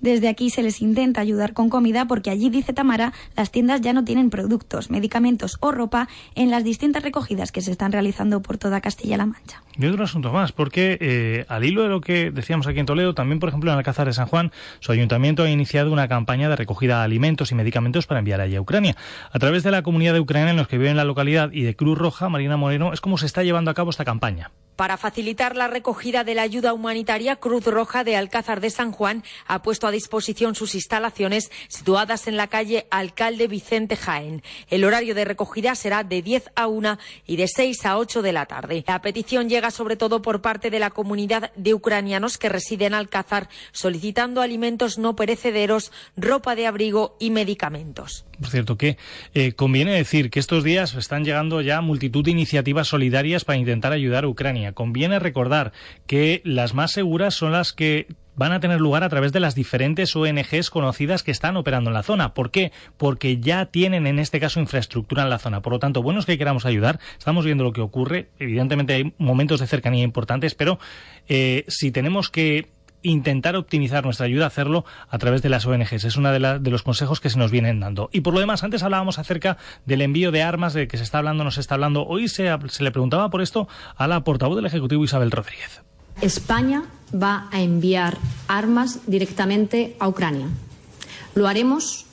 [0.00, 3.92] Desde aquí se les intenta ayudar con comida porque allí, dice Tamara, las tiendas ya
[3.92, 8.56] no tienen productos, medicamentos o ropa en las distintas recogidas que se están realizando por
[8.56, 9.62] toda Castilla-La Mancha.
[9.80, 13.14] Y otro asunto más, porque eh, al hilo de lo que decíamos aquí en Toledo,
[13.14, 16.56] también, por ejemplo, en Alcázar de San Juan, su ayuntamiento ha iniciado una campaña de
[16.56, 18.94] recogida de alimentos y medicamentos para enviar allí a Ucrania.
[19.32, 21.62] A través de la comunidad de Ucrania en los que viven en la localidad y
[21.62, 24.50] de Cruz Roja, Marina Moreno, es como se está llevando a cabo esta campaña.
[24.80, 29.22] Para facilitar la recogida de la ayuda humanitaria, Cruz Roja de Alcázar de San Juan
[29.46, 34.42] ha puesto a disposición sus instalaciones situadas en la calle Alcalde Vicente Jaén.
[34.70, 38.32] El horario de recogida será de 10 a 1 y de 6 a 8 de
[38.32, 38.82] la tarde.
[38.86, 42.94] La petición llega sobre todo por parte de la comunidad de ucranianos que residen en
[42.94, 48.24] Alcázar, solicitando alimentos no perecederos, ropa de abrigo y medicamentos.
[48.38, 48.96] Por cierto, que
[49.34, 53.92] eh, conviene decir que estos días están llegando ya multitud de iniciativas solidarias para intentar
[53.92, 54.72] ayudar a Ucrania.
[54.72, 55.72] Conviene recordar
[56.06, 58.06] que las más seguras son las que
[58.40, 61.94] van a tener lugar a través de las diferentes ONGs conocidas que están operando en
[61.94, 62.32] la zona.
[62.32, 62.72] ¿Por qué?
[62.96, 65.60] Porque ya tienen en este caso infraestructura en la zona.
[65.60, 67.00] Por lo tanto, bueno es que queramos ayudar.
[67.18, 68.30] Estamos viendo lo que ocurre.
[68.38, 70.78] Evidentemente hay momentos de cercanía importantes, pero
[71.28, 72.70] eh, si tenemos que
[73.02, 76.04] intentar optimizar nuestra ayuda, hacerlo a través de las ONGs.
[76.04, 78.08] Es uno de, los consejos que se nos vienen dando.
[78.10, 81.18] Y por lo demás, antes hablábamos acerca del envío de armas, de que se está
[81.18, 82.06] hablando, no se está hablando.
[82.06, 85.82] Hoy se le preguntaba por esto a la portavoz del Ejecutivo, Isabel Rodríguez.
[86.22, 90.46] España va a enviar armas directamente a Ucrania.
[91.34, 92.06] Lo haremos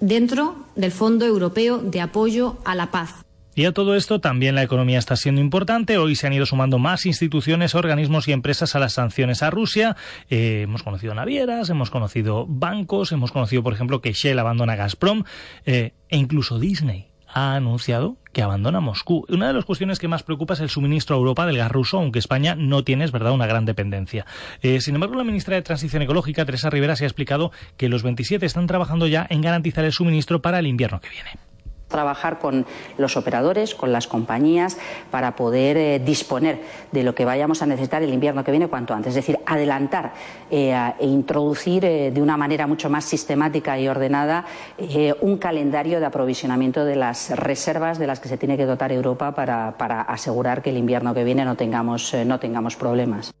[0.00, 3.24] dentro del Fondo Europeo de Apoyo a la Paz.
[3.56, 5.96] Y a todo esto también la economía está siendo importante.
[5.96, 9.96] Hoy se han ido sumando más instituciones, organismos y empresas a las sanciones a Rusia.
[10.28, 15.22] Eh, hemos conocido navieras, hemos conocido bancos, hemos conocido, por ejemplo, que Shell abandona Gazprom
[15.66, 19.26] eh, e incluso Disney ha anunciado que abandona Moscú.
[19.28, 21.98] Una de las cuestiones que más preocupa es el suministro a Europa del gas ruso,
[21.98, 24.24] aunque España no tiene, es verdad, una gran dependencia.
[24.62, 28.02] Eh, sin embargo, la ministra de Transición Ecológica, Teresa Rivera, se ha explicado que los
[28.02, 31.30] 27 están trabajando ya en garantizar el suministro para el invierno que viene
[31.88, 32.66] trabajar con
[32.98, 34.78] los operadores, con las compañías,
[35.10, 36.60] para poder eh, disponer
[36.92, 39.10] de lo que vayamos a necesitar el invierno que viene cuanto antes.
[39.10, 40.12] Es decir, adelantar
[40.50, 44.44] eh, e introducir eh, de una manera mucho más sistemática y ordenada
[45.20, 49.34] un calendario de aprovisionamiento de las reservas de las que se tiene que dotar Europa
[49.34, 53.32] para, para asegurar que el invierno que viene no tengamos, no tengamos problemas.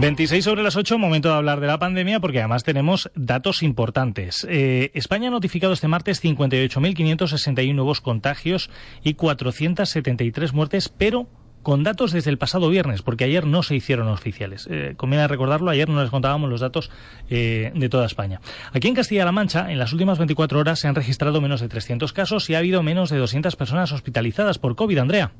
[0.00, 4.46] 26 sobre las 8, momento de hablar de la pandemia porque además tenemos datos importantes.
[4.48, 8.70] Eh, España ha notificado este martes 58.561 nuevos contagios
[9.02, 11.26] y 473 muertes, pero
[11.68, 14.66] con datos desde el pasado viernes, porque ayer no se hicieron oficiales.
[14.70, 16.90] Eh, conviene recordarlo, ayer no les contábamos los datos
[17.28, 18.40] eh, de toda España.
[18.72, 22.14] Aquí en Castilla-La Mancha, en las últimas 24 horas se han registrado menos de 300
[22.14, 24.96] casos y ha habido menos de 200 personas hospitalizadas por COVID.
[24.96, 25.32] Andrea.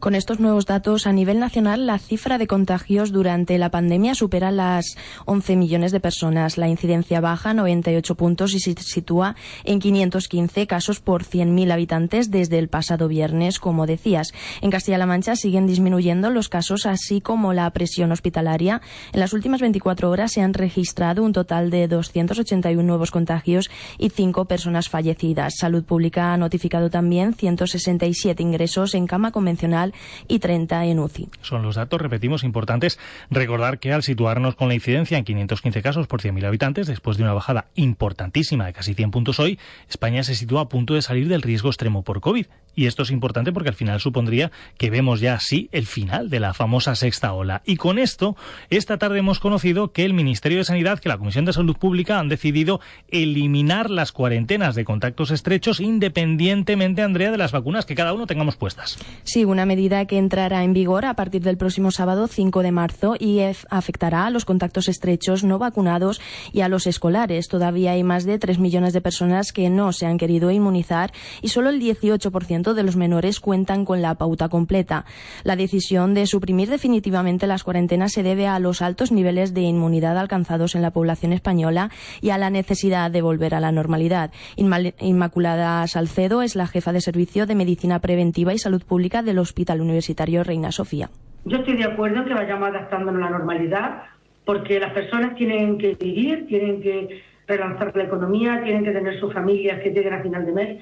[0.00, 4.50] Con estos nuevos datos, a nivel nacional, la cifra de contagios durante la pandemia supera
[4.50, 6.58] las 11 millones de personas.
[6.58, 12.58] La incidencia baja 98 puntos y se sitúa en 515 casos por 100.000 habitantes desde
[12.58, 14.34] el pasado viernes, como decías.
[14.60, 18.82] En Castilla-La Mancha siguen disminuyendo los casos, así como la presión hospitalaria.
[19.12, 24.10] En las últimas 24 horas se han registrado un total de 281 nuevos contagios y
[24.10, 25.54] 5 personas fallecidas.
[25.56, 29.94] Salud Pública ha notificado también 167 ingresos en cama convencional
[30.28, 31.28] y 30 en UCI.
[31.42, 32.98] Son los datos, repetimos, importantes.
[33.30, 37.22] Recordar que al situarnos con la incidencia en 515 casos por 100.000 habitantes, después de
[37.22, 41.28] una bajada importantísima de casi 100 puntos hoy, España se sitúa a punto de salir
[41.28, 42.46] del riesgo extremo por COVID.
[42.74, 46.40] Y esto es importante porque al final supondría que vemos ya así el final de
[46.40, 47.62] la famosa sexta ola.
[47.64, 48.36] Y con esto,
[48.70, 52.18] esta tarde hemos conocido que el Ministerio de Sanidad, que la Comisión de Salud Pública
[52.18, 58.12] han decidido eliminar las cuarentenas de contactos estrechos independientemente, Andrea, de las vacunas que cada
[58.12, 58.98] uno tengamos puestas.
[59.24, 63.16] Sí, una medida que entrará en vigor a partir del próximo sábado 5 de marzo
[63.18, 66.20] y afectará a los contactos estrechos no vacunados
[66.52, 67.48] y a los escolares.
[67.48, 71.48] Todavía hay más de 3 millones de personas que no se han querido inmunizar y
[71.48, 75.04] solo el 18% de los menores cuentan con la pauta completa.
[75.44, 80.18] La decisión de suprimir definitivamente las cuarentenas se debe a los altos niveles de inmunidad
[80.18, 84.30] alcanzados en la población española y a la necesidad de volver a la normalidad.
[84.56, 89.80] Inmaculada Salcedo es la jefa de Servicio de Medicina Preventiva y Salud Pública del Hospital
[89.80, 91.10] Universitario Reina Sofía.
[91.44, 94.02] Yo estoy de acuerdo que vayamos adaptándonos a la normalidad
[94.44, 99.32] porque las personas tienen que vivir, tienen que relanzar la economía, tienen que tener sus
[99.32, 100.78] familias que lleguen a final de mes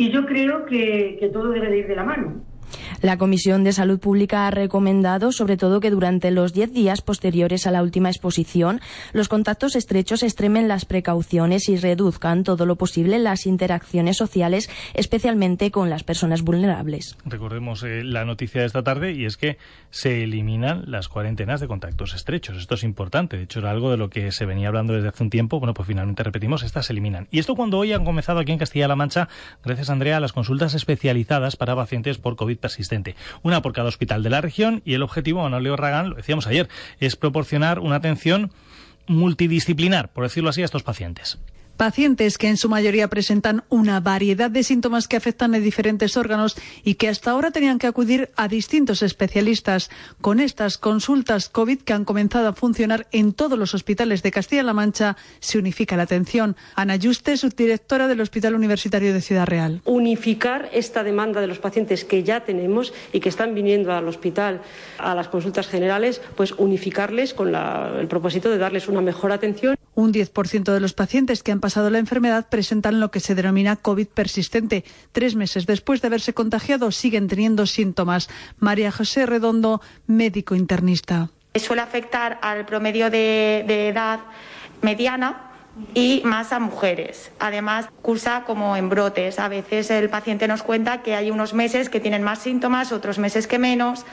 [0.00, 2.42] y yo creo que, todo debe de ir de la mano.
[3.02, 7.66] La Comisión de Salud Pública ha recomendado, sobre todo, que durante los diez días posteriores
[7.66, 8.82] a la última exposición,
[9.14, 15.70] los contactos estrechos extremen las precauciones y reduzcan todo lo posible las interacciones sociales, especialmente
[15.70, 17.16] con las personas vulnerables.
[17.24, 19.56] Recordemos eh, la noticia de esta tarde y es que
[19.88, 22.58] se eliminan las cuarentenas de contactos estrechos.
[22.58, 23.38] Esto es importante.
[23.38, 25.58] De hecho, era algo de lo que se venía hablando desde hace un tiempo.
[25.58, 27.28] Bueno, pues finalmente repetimos, estas se eliminan.
[27.30, 29.28] Y esto cuando hoy han comenzado aquí en Castilla-La Mancha,
[29.64, 32.89] gracias Andrea, a las consultas especializadas para pacientes por COVID persistente.
[33.42, 36.68] Una por cada hospital de la región y el objetivo, Manolio Ragán, lo decíamos ayer,
[36.98, 38.52] es proporcionar una atención
[39.06, 41.38] multidisciplinar, por decirlo así, a estos pacientes.
[41.80, 46.58] Pacientes que en su mayoría presentan una variedad de síntomas que afectan a diferentes órganos
[46.84, 49.88] y que hasta ahora tenían que acudir a distintos especialistas.
[50.20, 54.74] Con estas consultas COVID que han comenzado a funcionar en todos los hospitales de Castilla-La
[54.74, 56.54] Mancha, se unifica la atención.
[56.74, 59.80] Ana Yuste, subdirectora del Hospital Universitario de Ciudad Real.
[59.86, 64.60] Unificar esta demanda de los pacientes que ya tenemos y que están viniendo al hospital
[64.98, 69.76] a las consultas generales, pues unificarles con el propósito de darles una mejor atención.
[69.94, 73.76] Un 10% de los pacientes que han pasado la enfermedad presentan lo que se denomina
[73.76, 74.84] COVID persistente.
[75.12, 78.28] Tres meses después de haberse contagiado siguen teniendo síntomas.
[78.58, 81.30] María José Redondo, médico internista.
[81.54, 84.20] Suele afectar al promedio de, de edad
[84.82, 85.49] mediana
[85.94, 87.30] y más a mujeres.
[87.38, 89.38] Además, cursa como en brotes.
[89.38, 93.18] A veces el paciente nos cuenta que hay unos meses que tienen más síntomas, otros
[93.18, 94.04] meses que menos.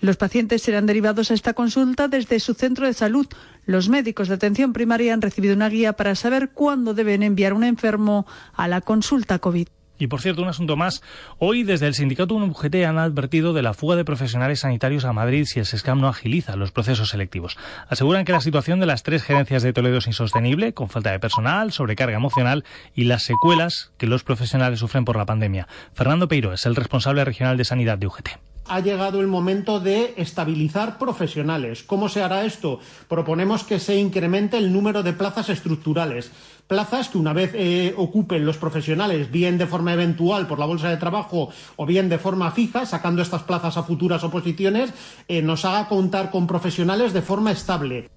[0.00, 3.26] Los pacientes serán derivados a esta consulta desde su centro de salud.
[3.64, 7.64] Los médicos de atención primaria han recibido una guía para saber cuándo deben enviar un
[7.64, 9.68] enfermo a la consulta COVID.
[9.98, 11.02] Y por cierto, un asunto más.
[11.38, 15.44] Hoy, desde el sindicato UGT han advertido de la fuga de profesionales sanitarios a Madrid
[15.46, 17.56] si el SESCAM no agiliza los procesos selectivos.
[17.88, 21.20] Aseguran que la situación de las tres gerencias de Toledo es insostenible, con falta de
[21.20, 25.68] personal, sobrecarga emocional y las secuelas que los profesionales sufren por la pandemia.
[25.94, 28.28] Fernando Peiro es el responsable regional de sanidad de UGT
[28.68, 31.82] ha llegado el momento de estabilizar profesionales.
[31.82, 32.80] ¿Cómo se hará esto?
[33.08, 36.32] Proponemos que se incremente el número de plazas estructurales.
[36.66, 40.90] Plazas que una vez eh, ocupen los profesionales, bien de forma eventual por la bolsa
[40.90, 44.92] de trabajo o bien de forma fija, sacando estas plazas a futuras oposiciones,
[45.28, 48.10] eh, nos haga contar con profesionales de forma estable.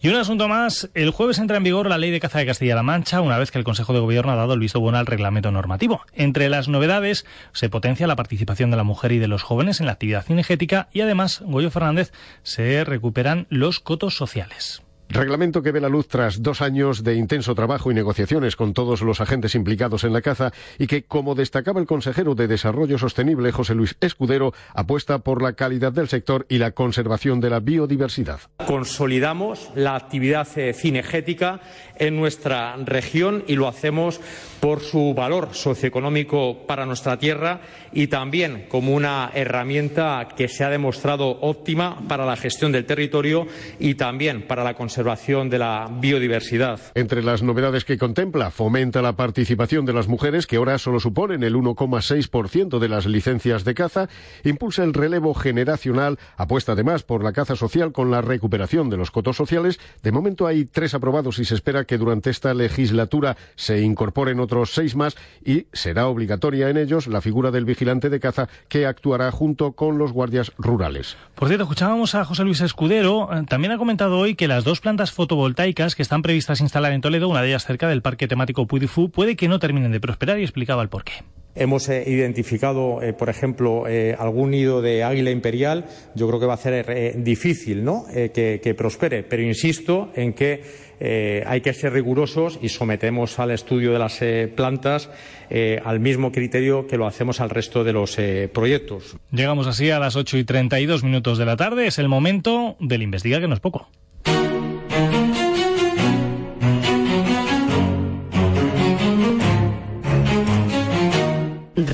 [0.00, 2.82] Y un asunto más, el jueves entra en vigor la ley de caza de Castilla-La
[2.82, 5.50] Mancha, una vez que el Consejo de Gobierno ha dado el visto bueno al reglamento
[5.50, 6.02] normativo.
[6.12, 9.86] Entre las novedades se potencia la participación de la mujer y de los jóvenes en
[9.86, 12.12] la actividad cinegética y además, Goyo Fernández,
[12.42, 14.82] se recuperan los cotos sociales.
[15.08, 19.02] Reglamento que ve la luz tras dos años de intenso trabajo y negociaciones con todos
[19.02, 23.52] los agentes implicados en la caza y que, como destacaba el consejero de Desarrollo Sostenible,
[23.52, 28.40] José Luis Escudero, apuesta por la calidad del sector y la conservación de la biodiversidad.
[28.66, 31.60] Consolidamos la actividad eh, cinegética
[31.98, 34.20] en nuestra región y lo hacemos
[34.60, 37.60] por su valor socioeconómico para nuestra tierra
[37.92, 43.46] y también como una herramienta que se ha demostrado óptima para la gestión del territorio
[43.78, 46.80] y también para la conservación de la biodiversidad.
[46.94, 51.42] Entre las novedades que contempla, fomenta la participación de las mujeres, que ahora solo suponen
[51.42, 54.08] el 1,6% de las licencias de caza,
[54.44, 59.10] impulsa el relevo generacional, apuesta además por la caza social con la recuperación de los
[59.10, 59.78] cotos sociales.
[60.02, 64.55] De momento hay tres aprobados y se espera que durante esta legislatura se incorporen otros
[64.64, 69.30] seis más y será obligatoria en ellos la figura del vigilante de caza que actuará
[69.30, 71.16] junto con los guardias rurales.
[71.34, 73.28] Por cierto, escuchábamos a José Luis Escudero.
[73.32, 77.00] Eh, también ha comentado hoy que las dos plantas fotovoltaicas que están previstas instalar en
[77.00, 80.38] Toledo, una de ellas cerca del parque temático Pudifú, puede que no terminen de prosperar
[80.38, 81.24] y explicaba el porqué.
[81.56, 83.84] Hemos eh, identificado, eh, por ejemplo,
[84.18, 85.86] algún nido de águila imperial.
[86.14, 88.06] Yo creo que va a ser difícil ¿no?
[88.12, 93.92] que prospere, pero insisto en que eh, hay que ser rigurosos y sometemos al estudio
[93.92, 95.10] de las eh, plantas
[95.50, 98.16] eh, al mismo criterio que lo hacemos al resto de los
[98.52, 99.16] proyectos.
[99.30, 101.86] Llegamos así a las 8 y 32 minutos de la tarde.
[101.86, 103.88] Es el momento del investigar, que no es poco.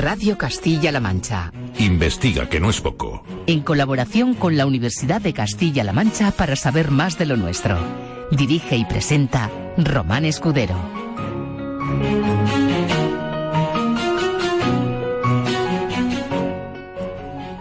[0.03, 1.53] Radio Castilla-La Mancha.
[1.79, 3.23] Investiga, que no es poco.
[3.47, 7.79] En colaboración con la Universidad de Castilla-La Mancha para saber más de lo nuestro.
[8.33, 10.75] Dirige y presenta Román Escudero.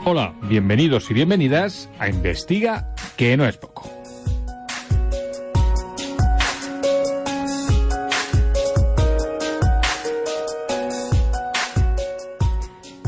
[0.04, 4.01] Hola, bienvenidos y bienvenidas a Investiga, que no es poco.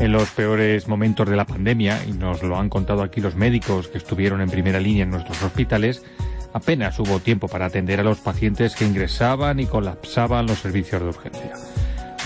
[0.04, 3.88] En los peores momentos de la pandemia, y nos lo han contado aquí los médicos
[3.88, 6.04] que estuvieron en primera línea en nuestros hospitales,
[6.52, 11.08] Apenas hubo tiempo para atender a los pacientes que ingresaban y colapsaban los servicios de
[11.08, 11.52] urgencia.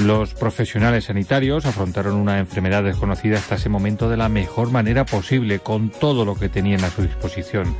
[0.00, 5.60] Los profesionales sanitarios afrontaron una enfermedad desconocida hasta ese momento de la mejor manera posible,
[5.60, 7.74] con todo lo que tenían a su disposición.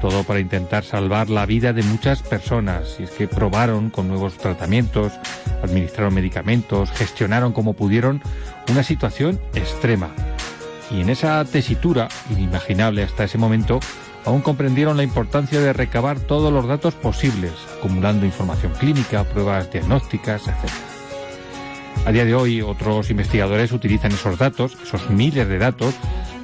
[0.00, 2.96] Todo para intentar salvar la vida de muchas personas.
[2.98, 5.12] Y es que probaron con nuevos tratamientos,
[5.62, 8.22] administraron medicamentos, gestionaron como pudieron
[8.70, 10.10] una situación extrema.
[10.90, 13.80] Y en esa tesitura, inimaginable hasta ese momento,
[14.24, 20.42] aún comprendieron la importancia de recabar todos los datos posibles, acumulando información clínica, pruebas diagnósticas,
[20.48, 20.70] etc.
[22.06, 25.94] A día de hoy, otros investigadores utilizan esos datos, esos miles de datos,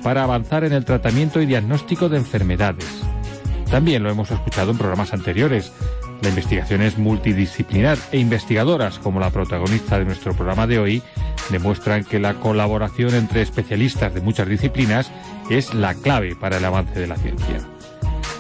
[0.03, 2.87] para avanzar en el tratamiento y diagnóstico de enfermedades.
[3.75, 5.73] También lo hemos escuchado en programas anteriores.
[6.23, 11.03] La investigación es multidisciplinar e investigadoras, como la protagonista de nuestro programa de hoy,
[11.51, 15.11] demuestran que la colaboración entre especialistas de muchas disciplinas
[15.51, 17.67] es la clave para el avance de la ciencia.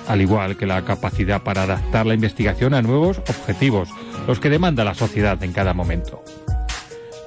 [0.06, 3.88] Al igual que la capacidad para adaptar la investigación a nuevos objetivos,
[4.28, 6.22] los que demanda la sociedad en cada momento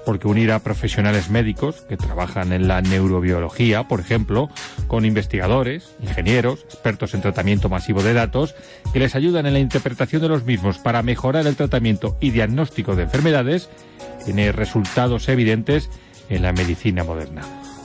[0.08, 4.50] porque unir a profesionales médicos que trabajan en la neurobiología, por ejemplo,
[4.88, 8.56] con investigadores, ingenieros, expertos en tratamiento masivo de datos,
[8.94, 12.96] que les ayudan en la interpretación de los mismos para mejorar el tratamiento y diagnóstico
[12.96, 13.70] de enfermedades,
[14.24, 15.90] tiene resultados evidentes
[16.30, 17.42] en la medicina moderna.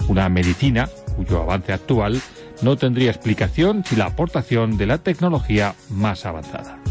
[0.07, 2.21] Una medicina cuyo avance actual
[2.63, 6.82] no tendría explicación sin la aportación de la tecnología más avanzada.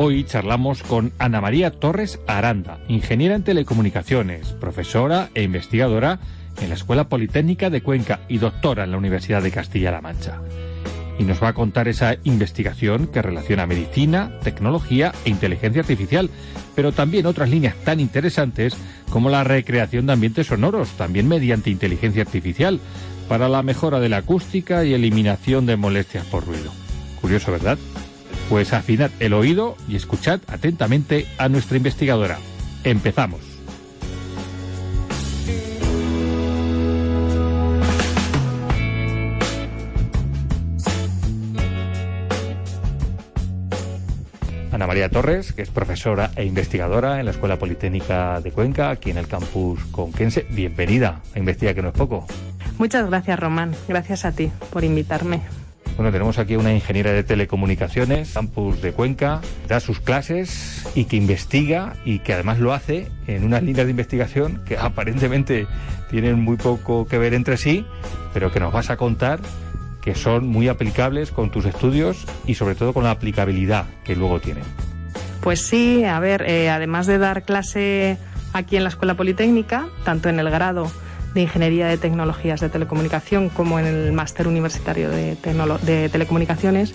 [0.00, 6.20] Hoy charlamos con Ana María Torres Aranda, ingeniera en telecomunicaciones, profesora e investigadora
[6.62, 10.40] en la Escuela Politécnica de Cuenca y doctora en la Universidad de Castilla-La Mancha.
[11.18, 16.30] Y nos va a contar esa investigación que relaciona medicina, tecnología e inteligencia artificial,
[16.76, 18.76] pero también otras líneas tan interesantes
[19.10, 22.78] como la recreación de ambientes sonoros, también mediante inteligencia artificial,
[23.28, 26.70] para la mejora de la acústica y eliminación de molestias por ruido.
[27.20, 27.78] Curioso, ¿verdad?
[28.48, 32.38] Pues afinad el oído y escuchad atentamente a nuestra investigadora.
[32.82, 33.40] Empezamos.
[44.72, 49.10] Ana María Torres, que es profesora e investigadora en la Escuela Politécnica de Cuenca, aquí
[49.10, 50.46] en el campus conquense.
[50.50, 52.26] Bienvenida a Investiga que no es poco.
[52.78, 53.74] Muchas gracias, Román.
[53.88, 55.42] Gracias a ti por invitarme.
[55.98, 61.16] Bueno, tenemos aquí una ingeniera de telecomunicaciones, campus de Cuenca, da sus clases y que
[61.16, 65.66] investiga y que además lo hace en unas líneas de investigación que aparentemente
[66.08, 67.84] tienen muy poco que ver entre sí,
[68.32, 69.40] pero que nos vas a contar
[70.00, 74.38] que son muy aplicables con tus estudios y sobre todo con la aplicabilidad que luego
[74.38, 74.62] tienen.
[75.40, 78.18] Pues sí, a ver, eh, además de dar clase
[78.52, 80.92] aquí en la Escuela Politécnica, tanto en el grado
[81.34, 85.36] de Ingeniería de Tecnologías de Telecomunicación como en el Máster Universitario de,
[85.82, 86.94] de, Telecomunicaciones,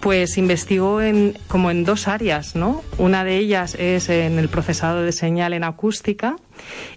[0.00, 2.82] pues investigó en, como en dos áreas, ¿no?
[2.98, 6.36] Una de ellas es en el procesado de señal en acústica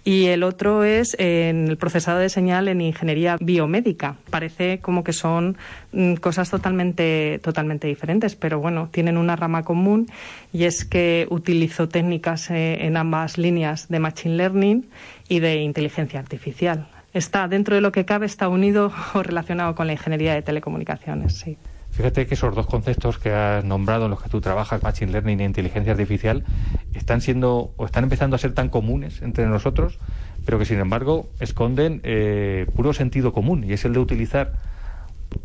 [0.04, 4.16] y el otro es en el procesado de señal en ingeniería biomédica.
[4.30, 5.56] Parece como que son
[5.92, 10.08] mm, cosas totalmente, totalmente diferentes, pero bueno, tienen una rama común
[10.52, 14.86] y es que utilizó técnicas eh, en ambas líneas de Machine Learning
[15.28, 16.88] y de inteligencia artificial.
[17.12, 21.34] Está dentro de lo que cabe, está unido o relacionado con la ingeniería de telecomunicaciones,
[21.34, 21.56] sí.
[21.90, 25.40] Fíjate que esos dos conceptos que has nombrado en los que tú trabajas, Machine Learning
[25.40, 26.44] e inteligencia artificial,
[26.92, 29.98] están siendo o están empezando a ser tan comunes entre nosotros,
[30.44, 34.52] pero que sin embargo esconden eh, puro sentido común y es el de utilizar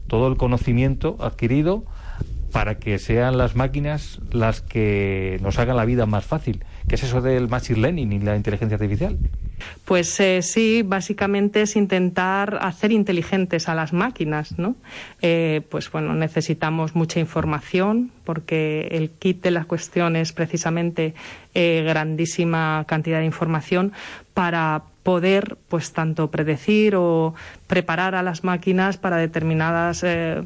[0.07, 1.85] todo el conocimiento adquirido
[2.51, 6.63] para que sean las máquinas las que nos hagan la vida más fácil.
[6.87, 9.17] ¿Qué es eso del Machine Learning y la inteligencia artificial?
[9.85, 14.75] Pues eh, sí, básicamente es intentar hacer inteligentes a las máquinas, ¿no?
[15.21, 21.13] Eh, pues bueno, necesitamos mucha información porque el kit de la cuestión es precisamente
[21.53, 23.93] eh, grandísima cantidad de información
[24.33, 27.33] para poder pues tanto predecir o
[27.71, 30.43] preparar a las máquinas para determinados eh,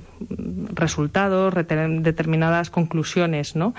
[0.76, 3.74] resultados, determinadas conclusiones, ¿no?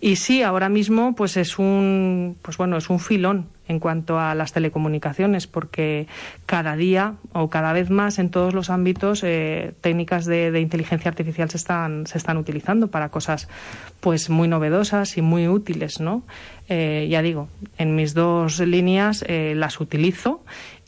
[0.00, 4.36] Y sí, ahora mismo pues es un pues bueno, es un filón en cuanto a
[4.36, 6.06] las telecomunicaciones, porque
[6.46, 11.50] cada día o cada vez más en todos los ámbitos eh, técnicas de, inteligencia artificial
[11.50, 13.48] se están, se están utilizando para cosas
[13.98, 16.22] pues muy novedosas y muy útiles, ¿no?
[16.68, 17.48] Eh, ya digo,
[17.78, 20.44] en mis dos líneas las utilizo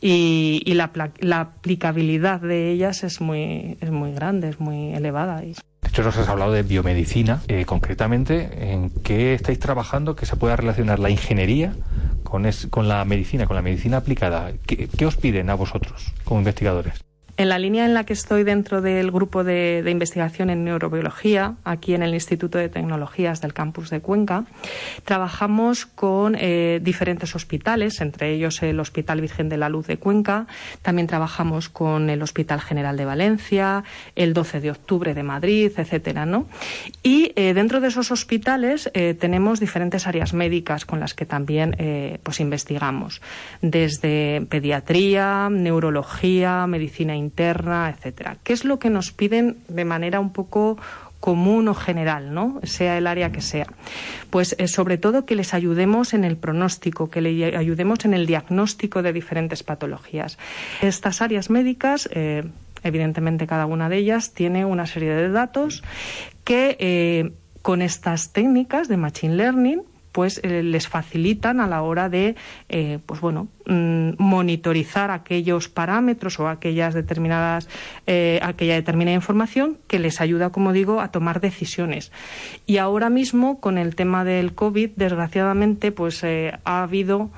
[0.07, 0.91] y, la,
[1.39, 5.41] aplicabilidad de ellas es muy, es muy grande, es muy elevada.
[5.41, 5.55] De
[5.87, 7.41] hecho, nos has hablado de biomedicina.
[7.65, 11.73] concretamente, ¿en qué estáis trabajando que se pueda relacionar la ingeniería
[12.23, 14.51] con, es, con la medicina, con la medicina aplicada.
[14.67, 17.03] ¿Qué, ¿Qué os piden a vosotros como investigadores?
[17.37, 21.93] En la línea en la que estoy dentro del grupo de, investigación en neurobiología, aquí
[21.93, 24.45] en el Instituto de Tecnologías del campus de Cuenca,
[25.03, 30.47] trabajamos con eh, diferentes hospitales, entre ellos el Hospital Virgen de la Luz de Cuenca,
[30.81, 33.83] también trabajamos con el Hospital General de Valencia,
[34.15, 36.47] el 12 de octubre de Madrid, etcétera, ¿no?
[37.03, 41.75] Y eh, dentro de esos hospitales eh, tenemos diferentes áreas médicas con las que también
[42.23, 43.21] pues investigamos,
[43.61, 48.37] desde pediatría, neurología, medicina interna, etcétera.
[48.43, 50.77] ¿Qué es lo que nos piden de manera un poco
[51.25, 52.59] común o general, ¿no?
[52.61, 53.65] Sea el área que sea.
[54.29, 58.27] Pues eh, sobre todo que les ayudemos en el pronóstico, que le ayudemos en el
[58.27, 60.37] diagnóstico de diferentes patologías.
[60.83, 62.43] Estas áreas médicas, eh,
[62.83, 65.83] evidentemente cada una de ellas tiene una serie de datos
[66.43, 67.31] que eh,
[67.63, 69.81] con estas técnicas de Machine Learning
[70.15, 72.37] pues eh, les facilitan a la hora de
[72.69, 77.67] eh, pues bueno mm, monitorizar aquellos parámetros o aquellas determinadas
[78.07, 82.13] eh, aquella determinada información que les ayuda como digo a tomar decisiones.
[82.65, 87.29] Y ahora mismo con el tema del covid desgraciadamente pues ha habido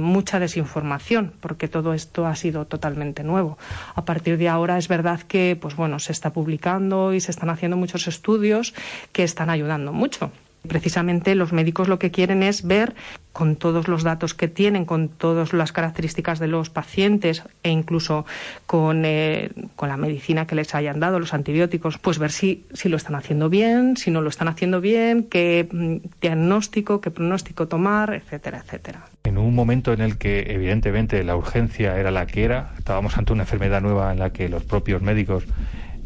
[0.00, 3.56] mucha desinformación porque todo esto ha sido totalmente nuevo.
[3.94, 7.48] A partir de ahora es verdad que pues bueno se está publicando y se están
[7.48, 8.74] haciendo muchos estudios
[9.12, 10.30] que están ayudando mucho
[10.68, 12.94] Precisamente los médicos lo que quieren es ver
[13.32, 18.26] con todos los datos que tienen, con todas las características de los pacientes e incluso
[18.66, 22.88] con, eh, con, la medicina que les hayan dado, los antibióticos, pues ver si, si
[22.88, 27.68] lo están haciendo bien, si no lo están haciendo bien, qué mm, diagnóstico, qué pronóstico
[27.68, 29.06] tomar, etcétera, etcétera.
[29.24, 33.32] En un momento en el que evidentemente la urgencia era la que era, estábamos ante
[33.32, 35.44] una enfermedad nueva en la que los propios médicos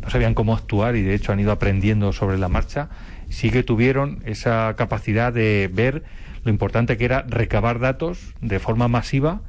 [0.03, 2.91] no sabían cómo actuar y de hecho han ido aprendiendo sobre la marcha,
[3.35, 6.05] sí que tuvieron esa capacidad de ver
[6.45, 9.41] lo importante que era recabar datos de forma masiva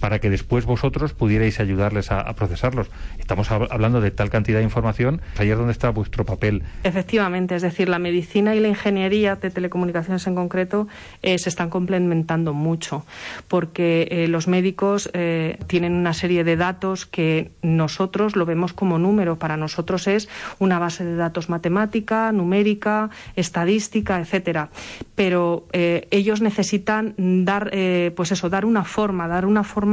[0.00, 2.88] para que después vosotros pudierais ayudarles a, procesarlos.
[3.18, 5.20] Estamos hablando de tal cantidad de información.
[5.38, 6.62] Ayer, ¿dónde está vuestro papel?
[6.84, 10.86] Efectivamente, es decir, la medicina y la ingeniería de telecomunicaciones en concreto
[11.22, 13.04] eh, se están complementando mucho,
[13.48, 18.98] porque eh, los médicos eh, tienen una serie de datos que nosotros lo vemos como
[18.98, 19.38] número.
[19.38, 20.28] Para nosotros es
[20.58, 24.68] una base de datos matemática, numérica, estadística, etcétera.
[25.14, 27.70] Pero ellos necesitan dar,
[28.14, 29.85] pues eso, dar una forma, dar una forma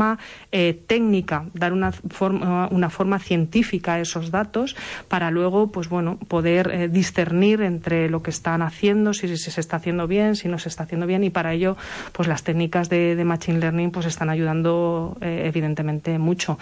[0.51, 4.75] eh, técnica, dar una forma, una forma científica a esos datos
[5.07, 9.77] para luego, pues bueno, poder eh, discernir entre lo que están haciendo, si, se está
[9.77, 11.77] haciendo bien, si no se está haciendo bien y para ello,
[12.11, 16.57] pues las técnicas de, machine learning pues están ayudando eh, evidentemente mucho.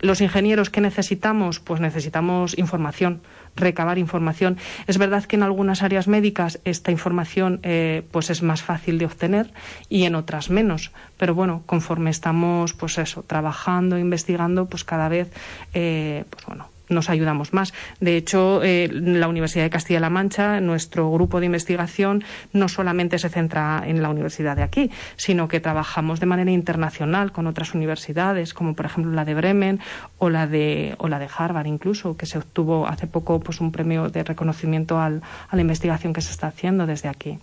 [0.00, 3.22] los ingenieros que necesitamos, pues necesitamos información
[3.56, 4.58] recabar información.
[4.86, 9.06] Es verdad que en algunas áreas médicas esta información eh, pues es más fácil de
[9.06, 9.52] obtener
[9.88, 10.92] y en otras menos.
[11.16, 15.30] Pero bueno, conforme estamos pues eso, trabajando, investigando, pues cada vez
[15.72, 17.72] eh, pues bueno, nos ayudamos más.
[18.00, 23.28] De hecho, eh, la Universidad de Castilla-La Mancha, nuestro grupo de investigación, no solamente se
[23.28, 28.54] centra en la universidad de aquí, sino que trabajamos de manera internacional con otras universidades,
[28.54, 29.80] como por ejemplo la de Bremen
[30.18, 30.96] o la de,
[31.36, 36.12] Harvard incluso, que se obtuvo hace poco pues, un premio de reconocimiento a la investigación
[36.12, 37.38] que se está haciendo desde aquí.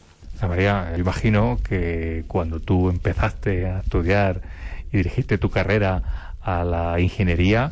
[0.48, 4.42] María, imagino que cuando tú empezaste a estudiar
[4.92, 6.02] y dirigiste tu carrera
[6.42, 7.72] a la ingeniería,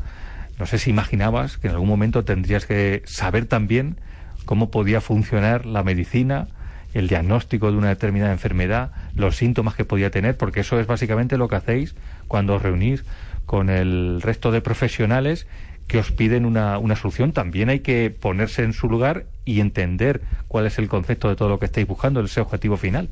[0.60, 3.98] no sé si imaginabas que en algún momento tendrías que saber también
[4.46, 6.48] cómo podía funcionar la medicina,
[6.94, 11.38] el diagnóstico de una determinada enfermedad, los síntomas que podía tener, porque eso es básicamente
[11.38, 11.96] lo que hacéis
[12.28, 13.06] cuando os reunís
[13.46, 15.48] con el resto de profesionales
[15.88, 17.32] que os piden una, una solución.
[17.32, 21.50] También hay que ponerse en su lugar y entender cuál es el concepto de todo
[21.50, 23.10] lo que estáis buscando, ese objetivo final.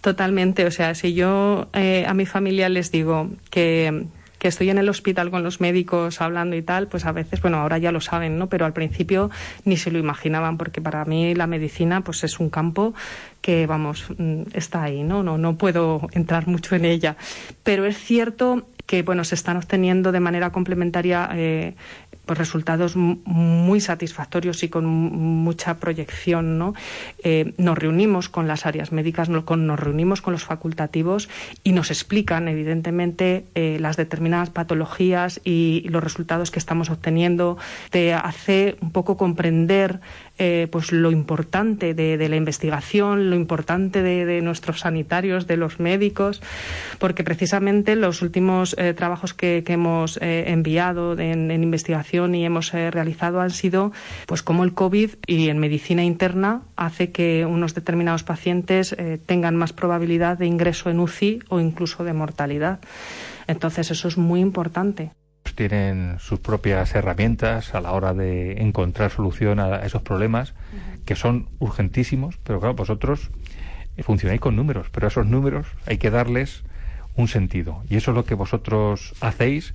[0.00, 0.64] Totalmente.
[0.64, 4.06] O sea, si yo eh, a mi familia les digo que
[4.44, 7.56] que estoy en el hospital con los médicos hablando y tal, pues a veces, bueno,
[7.56, 8.50] ahora ya lo saben, ¿no?
[8.50, 9.30] Pero al principio
[9.64, 12.92] ni se lo imaginaban, porque para mí la medicina, pues es un campo
[13.44, 15.22] que, vamos, mm, está ahí, ¿no?
[15.22, 17.18] No, no puedo entrar mucho en ella.
[17.62, 21.74] Pero es cierto que bueno se están obteniendo de manera complementaria eh,
[22.26, 26.56] pues resultados muy satisfactorios y con mucha proyección.
[26.58, 26.72] ¿no?
[27.22, 29.44] Eh, nos reunimos con las áreas médicas, nos
[29.78, 31.28] reunimos con los facultativos
[31.64, 37.58] y nos explican, evidentemente, eh, las determinadas patologías y los resultados que estamos obteniendo.
[37.90, 40.00] Te hace un poco comprender
[40.70, 46.40] pues lo importante de, la investigación, lo importante de, nuestros sanitarios, de los médicos,
[46.98, 53.40] porque precisamente los últimos eh, trabajos que, hemos eh, enviado en, investigación y hemos realizado
[53.40, 53.92] han sido
[54.26, 58.94] pues cómo el COVID y en medicina interna hace que unos determinados pacientes
[59.26, 62.78] tengan más probabilidad de ingreso en UCI o incluso de mortalidad.
[63.46, 65.10] Entonces eso es muy importante.
[65.54, 70.52] Tienen sus propias herramientas a la hora de encontrar solución a esos problemas
[71.04, 73.30] que son urgentísimos, pero claro, vosotros
[74.02, 76.64] funcionáis con números, pero a esos números hay que darles
[77.16, 77.82] un sentido.
[77.88, 79.74] Y eso es lo que vosotros hacéis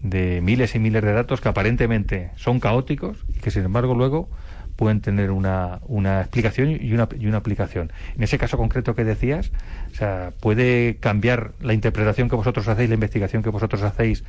[0.00, 4.28] de miles y miles de datos que aparentemente son caóticos y que sin embargo luego
[4.76, 7.92] pueden tener una, una explicación y una, y una aplicación.
[8.14, 9.50] En ese caso concreto que decías,
[9.90, 14.22] o sea, puede cambiar la interpretación que vosotros hacéis, la investigación que vosotros hacéis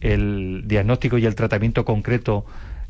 [0.00, 2.46] el diagnóstico y el tratamiento concreto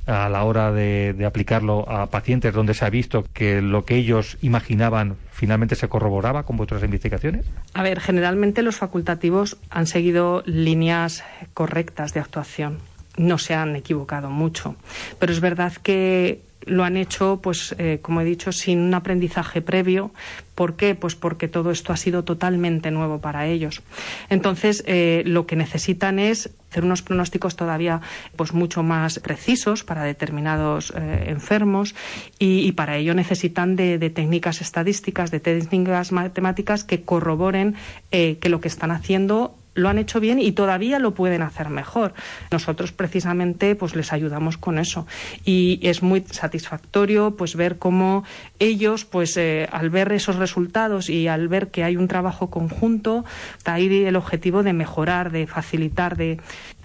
[0.06, 4.38] a la hora de, aplicarlo a pacientes donde se ha visto que lo que ellos
[4.42, 7.46] imaginaban finalmente se corroboraba con vuestras investigaciones?
[7.74, 11.24] A ver, generalmente los facultativos han seguido líneas
[11.54, 12.78] correctas de actuación.
[13.16, 14.76] No se han equivocado mucho.
[15.18, 19.62] Pero es verdad que lo han hecho, pues, eh, como he dicho, sin un aprendizaje
[19.62, 20.10] previo.
[20.54, 20.94] ¿Por qué?
[20.94, 23.82] Pues porque todo esto ha sido totalmente nuevo para ellos.
[24.28, 28.00] Entonces, eh, lo que necesitan es hacer unos pronósticos todavía
[28.36, 31.94] pues mucho más precisos para determinados eh, enfermos
[32.38, 37.74] y, para ello necesitan de, técnicas estadísticas, de técnicas matemáticas que corroboren
[38.10, 42.14] que lo que están haciendo lo han hecho bien y todavía lo pueden hacer mejor.
[42.50, 45.06] Nosotros precisamente pues les ayudamos con eso
[45.44, 48.24] y es muy satisfactorio pues ver cómo
[48.58, 53.24] ellos pues eh, al ver esos resultados y al ver que hay un trabajo conjunto,
[53.56, 56.38] está ahí el objetivo de mejorar, de facilitar de,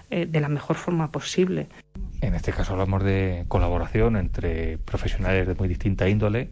[0.10, 1.68] eh, de la mejor forma posible.
[2.22, 6.50] En este caso hablamos de colaboración entre profesionales de muy distinta índole,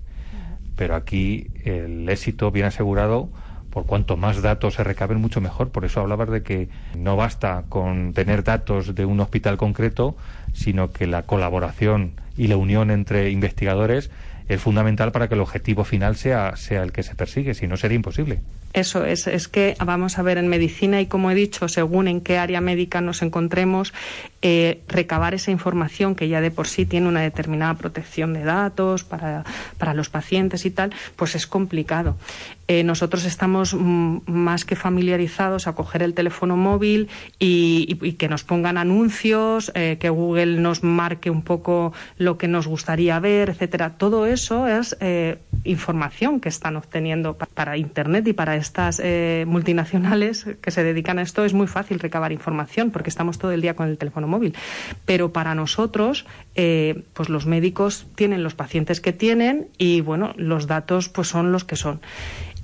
[0.75, 3.29] pero aquí el éxito bien asegurado
[3.74, 5.69] por cuanto más datos se recaben, mucho mejor.
[5.69, 10.15] Por eso hablabas de que no basta con tener datos de un hospital concreto,
[10.53, 14.11] sino que la colaboración y la unión entre investigadores
[14.47, 17.76] es fundamental para que el objetivo final sea, sea el que se persigue, si no
[17.76, 18.41] sería imposible.
[18.74, 22.21] Eso es, es que vamos a ver en medicina y como he dicho, según en
[22.21, 23.93] qué área médica nos encontremos,
[24.41, 29.03] eh, recabar esa información que ya de por sí tiene una determinada protección de datos
[29.03, 29.43] para,
[29.78, 32.17] para los pacientes y tal, pues es complicado.
[32.68, 37.09] Eh, nosotros estamos mm, más que familiarizados a coger el teléfono móvil
[37.39, 42.68] y, que nos pongan anuncios, eh, que Google nos marque un poco lo que nos
[42.68, 43.97] gustaría ver, etcétera.
[43.97, 44.95] Todo eso es
[45.64, 51.22] información que están obteniendo para Internet y para estas eh, multinacionales que se dedican a
[51.22, 54.55] esto es muy fácil recabar información porque estamos todo el día con el teléfono móvil.
[55.05, 60.67] Pero para nosotros, eh, pues los médicos tienen los pacientes que tienen y bueno, los
[60.67, 62.01] datos pues son los que son.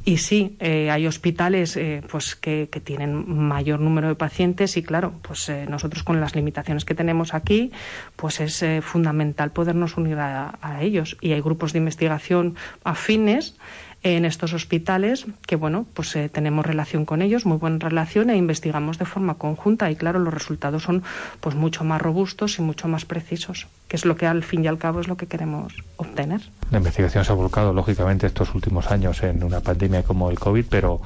[0.05, 1.77] Y sí, eh, hay hospitales
[2.09, 6.95] pues que, tienen mayor número de pacientes y claro, pues nosotros con las limitaciones que
[6.95, 7.71] tenemos aquí,
[8.15, 11.17] pues es fundamental podernos unir a, a, ellos.
[11.21, 13.57] Y hay grupos de investigación afines
[14.03, 18.37] en estos hospitales que bueno pues eh, tenemos relación con ellos muy buena relación e
[18.37, 21.03] investigamos de forma conjunta y claro los resultados son
[21.41, 24.67] pues mucho más robustos y mucho más precisos que es lo que al fin y
[24.67, 26.41] al cabo es lo que queremos obtener
[26.71, 30.65] la investigación se ha volcado lógicamente estos últimos años en una pandemia como el covid
[30.69, 31.01] pero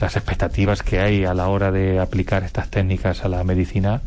[0.00, 4.02] las expectativas que hay a la hora de aplicar estas técnicas a la medicina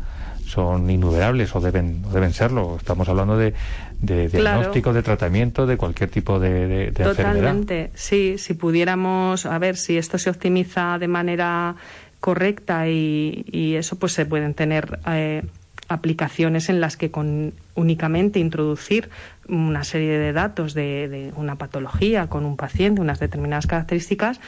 [0.48, 2.76] son innumerables o deben, deben serlo.
[2.76, 3.54] Estamos hablando de,
[4.00, 8.36] de diagnóstico, de tratamiento, de cualquier tipo de, de, Totalmente, sí.
[8.38, 11.74] Si pudiéramos, a ver, si esto se optimiza de manera
[12.20, 15.42] correcta y, y eso, pues se pueden tener eh,
[15.88, 19.08] aplicaciones en las que con únicamente introducir
[19.48, 24.40] una serie de datos de, de, una patología con un paciente, unas determinadas características,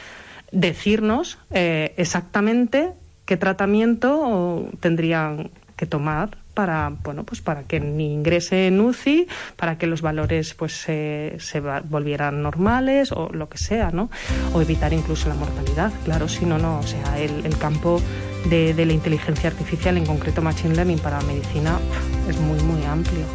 [0.51, 2.91] decirnos eh, exactamente
[3.25, 9.79] qué tratamiento tendrían que tomar para bueno pues para que ni ingrese en UCI para
[9.79, 14.11] que los valores pues se, se volvieran normales o lo que sea no
[14.53, 15.91] o evitar incluso la mortalidad.
[16.05, 17.99] Claro si no no o sea el, el campo
[18.47, 21.79] de, de la inteligencia artificial en concreto machine learning para medicina
[22.29, 23.25] es muy muy amplio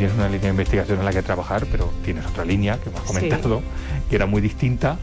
[0.00, 2.96] tienes una línea de investigación en la que trabajar, pero tienes otra línea que me
[2.96, 3.60] has comentado,
[4.08, 4.96] que era muy distinta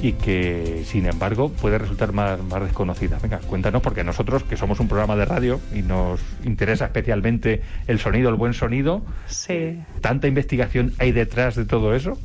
[0.00, 3.18] y que, sin embargo, puede resultar más, más desconocida.
[3.20, 7.98] Venga, cuéntanos, porque nosotros, que somos un programa de radio y nos interesa especialmente el
[7.98, 9.80] sonido, el buen sonido, sí.
[10.00, 12.16] ¿tanta investigación hay detrás de todo eso?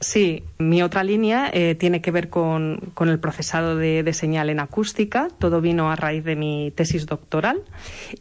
[0.00, 4.48] Sí, mi otra línea eh, tiene que ver con, con el procesado de, de, señal
[4.48, 5.28] en acústica.
[5.38, 7.64] Todo vino a raíz de mi tesis doctoral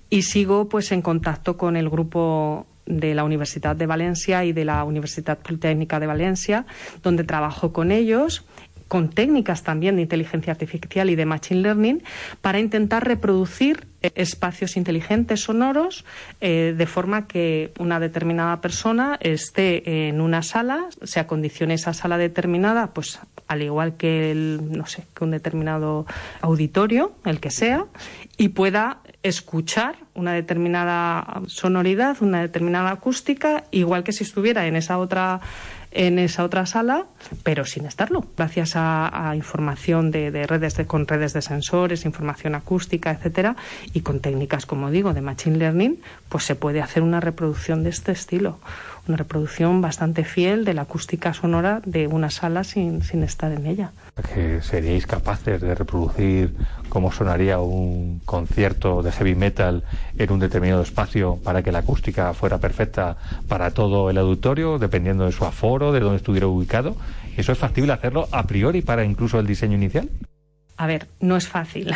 [0.09, 4.65] y sigo pues en contacto con el grupo de la Universidad de Valencia y de
[4.65, 6.65] la Universidad Politécnica de Valencia,
[7.01, 8.45] donde trabajo con ellos
[8.89, 12.03] con técnicas también de inteligencia artificial y de machine learning
[12.41, 16.05] para intentar reproducir eh, espacios inteligentes sonoros
[16.41, 22.17] eh, de forma que una determinada persona esté en una sala, se acondicione esa sala
[22.17, 26.07] determinada, pues al igual que el, no sé, que un determinado
[26.41, 27.85] auditorio, el que sea,
[28.37, 34.97] y pueda escuchar una determinada sonoridad, una determinada acústica, igual que si estuviera en esa
[34.97, 35.41] otra
[35.91, 37.05] en esa otra sala,
[37.43, 43.55] pero sin estarlo, gracias a, información de, redes con redes de sensores, información acústica, etcétera,
[43.93, 45.99] y con técnicas, como digo, de machine learning,
[46.29, 48.59] pues se puede hacer una reproducción de este estilo
[49.09, 53.91] una reproducción bastante fiel de la acústica sonora de una sala sin, estar en ella.
[54.33, 56.53] ¿Que ¿Seríais capaces de reproducir
[56.89, 59.83] cómo sonaría un concierto de heavy metal
[60.17, 65.25] en un determinado espacio para que la acústica fuera perfecta para todo el auditorio, dependiendo
[65.25, 66.95] de su aforo, de dónde estuviera ubicado?
[67.35, 70.09] ¿Eso es factible hacerlo a priori para incluso el diseño inicial?
[70.79, 71.93] A ver, no es fácil.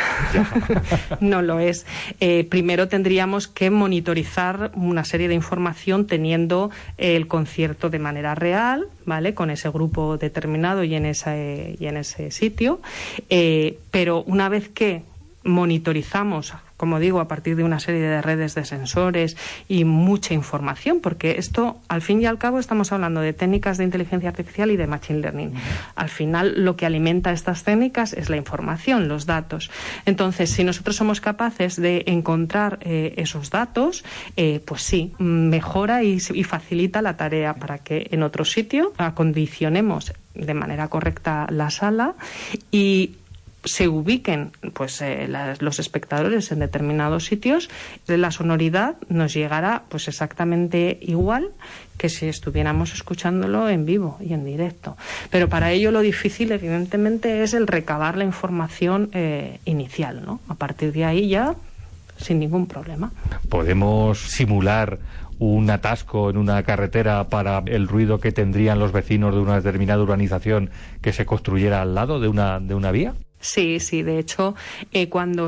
[1.22, 1.86] no lo es.
[2.20, 8.88] Eh, primero tendríamos que monitorizar una serie de información teniendo el concierto de manera real,
[9.06, 9.34] ¿vale?
[9.34, 12.82] Con ese grupo determinado y en ese, y en ese sitio.
[13.30, 15.04] Eh, pero una vez que
[15.46, 21.00] monitorizamos como digo, a partir de una serie de redes de sensores y mucha información,
[21.00, 24.78] porque esto, al fin y al cabo, estamos hablando de técnicas de inteligencia artificial y
[24.78, 25.54] de machine learning.
[25.96, 29.72] Al final, lo que alimenta estas técnicas es la información, los datos.
[30.06, 34.04] Entonces, si nosotros somos capaces de encontrar eh, esos datos,
[34.36, 40.14] eh, pues sí, mejora y, y facilita la tarea para que en otro sitio acondicionemos
[40.34, 42.16] de manera correcta la sala
[42.72, 43.18] y
[43.66, 45.28] se ubiquen pues eh,
[45.60, 47.70] los espectadores en determinados sitios
[48.08, 51.50] la sonoridad nos llegará pues exactamente igual
[51.98, 54.98] que si estuviéramos escuchándolo en vivo y en directo.
[55.30, 60.56] Pero para ello lo difícil evidentemente es el recabar la información eh, inicial no a
[60.56, 61.56] partir de ahí ya
[62.18, 63.12] sin ningún problema.
[63.50, 65.00] Podemos simular
[65.40, 70.02] un atasco en una carretera para el ruido que tendrían los vecinos de una determinada
[70.02, 70.70] urbanización
[71.02, 73.14] que se construyera al lado de una, de una vía?
[73.44, 74.56] Sí, sí, de hecho,
[74.94, 75.42] eh, cuando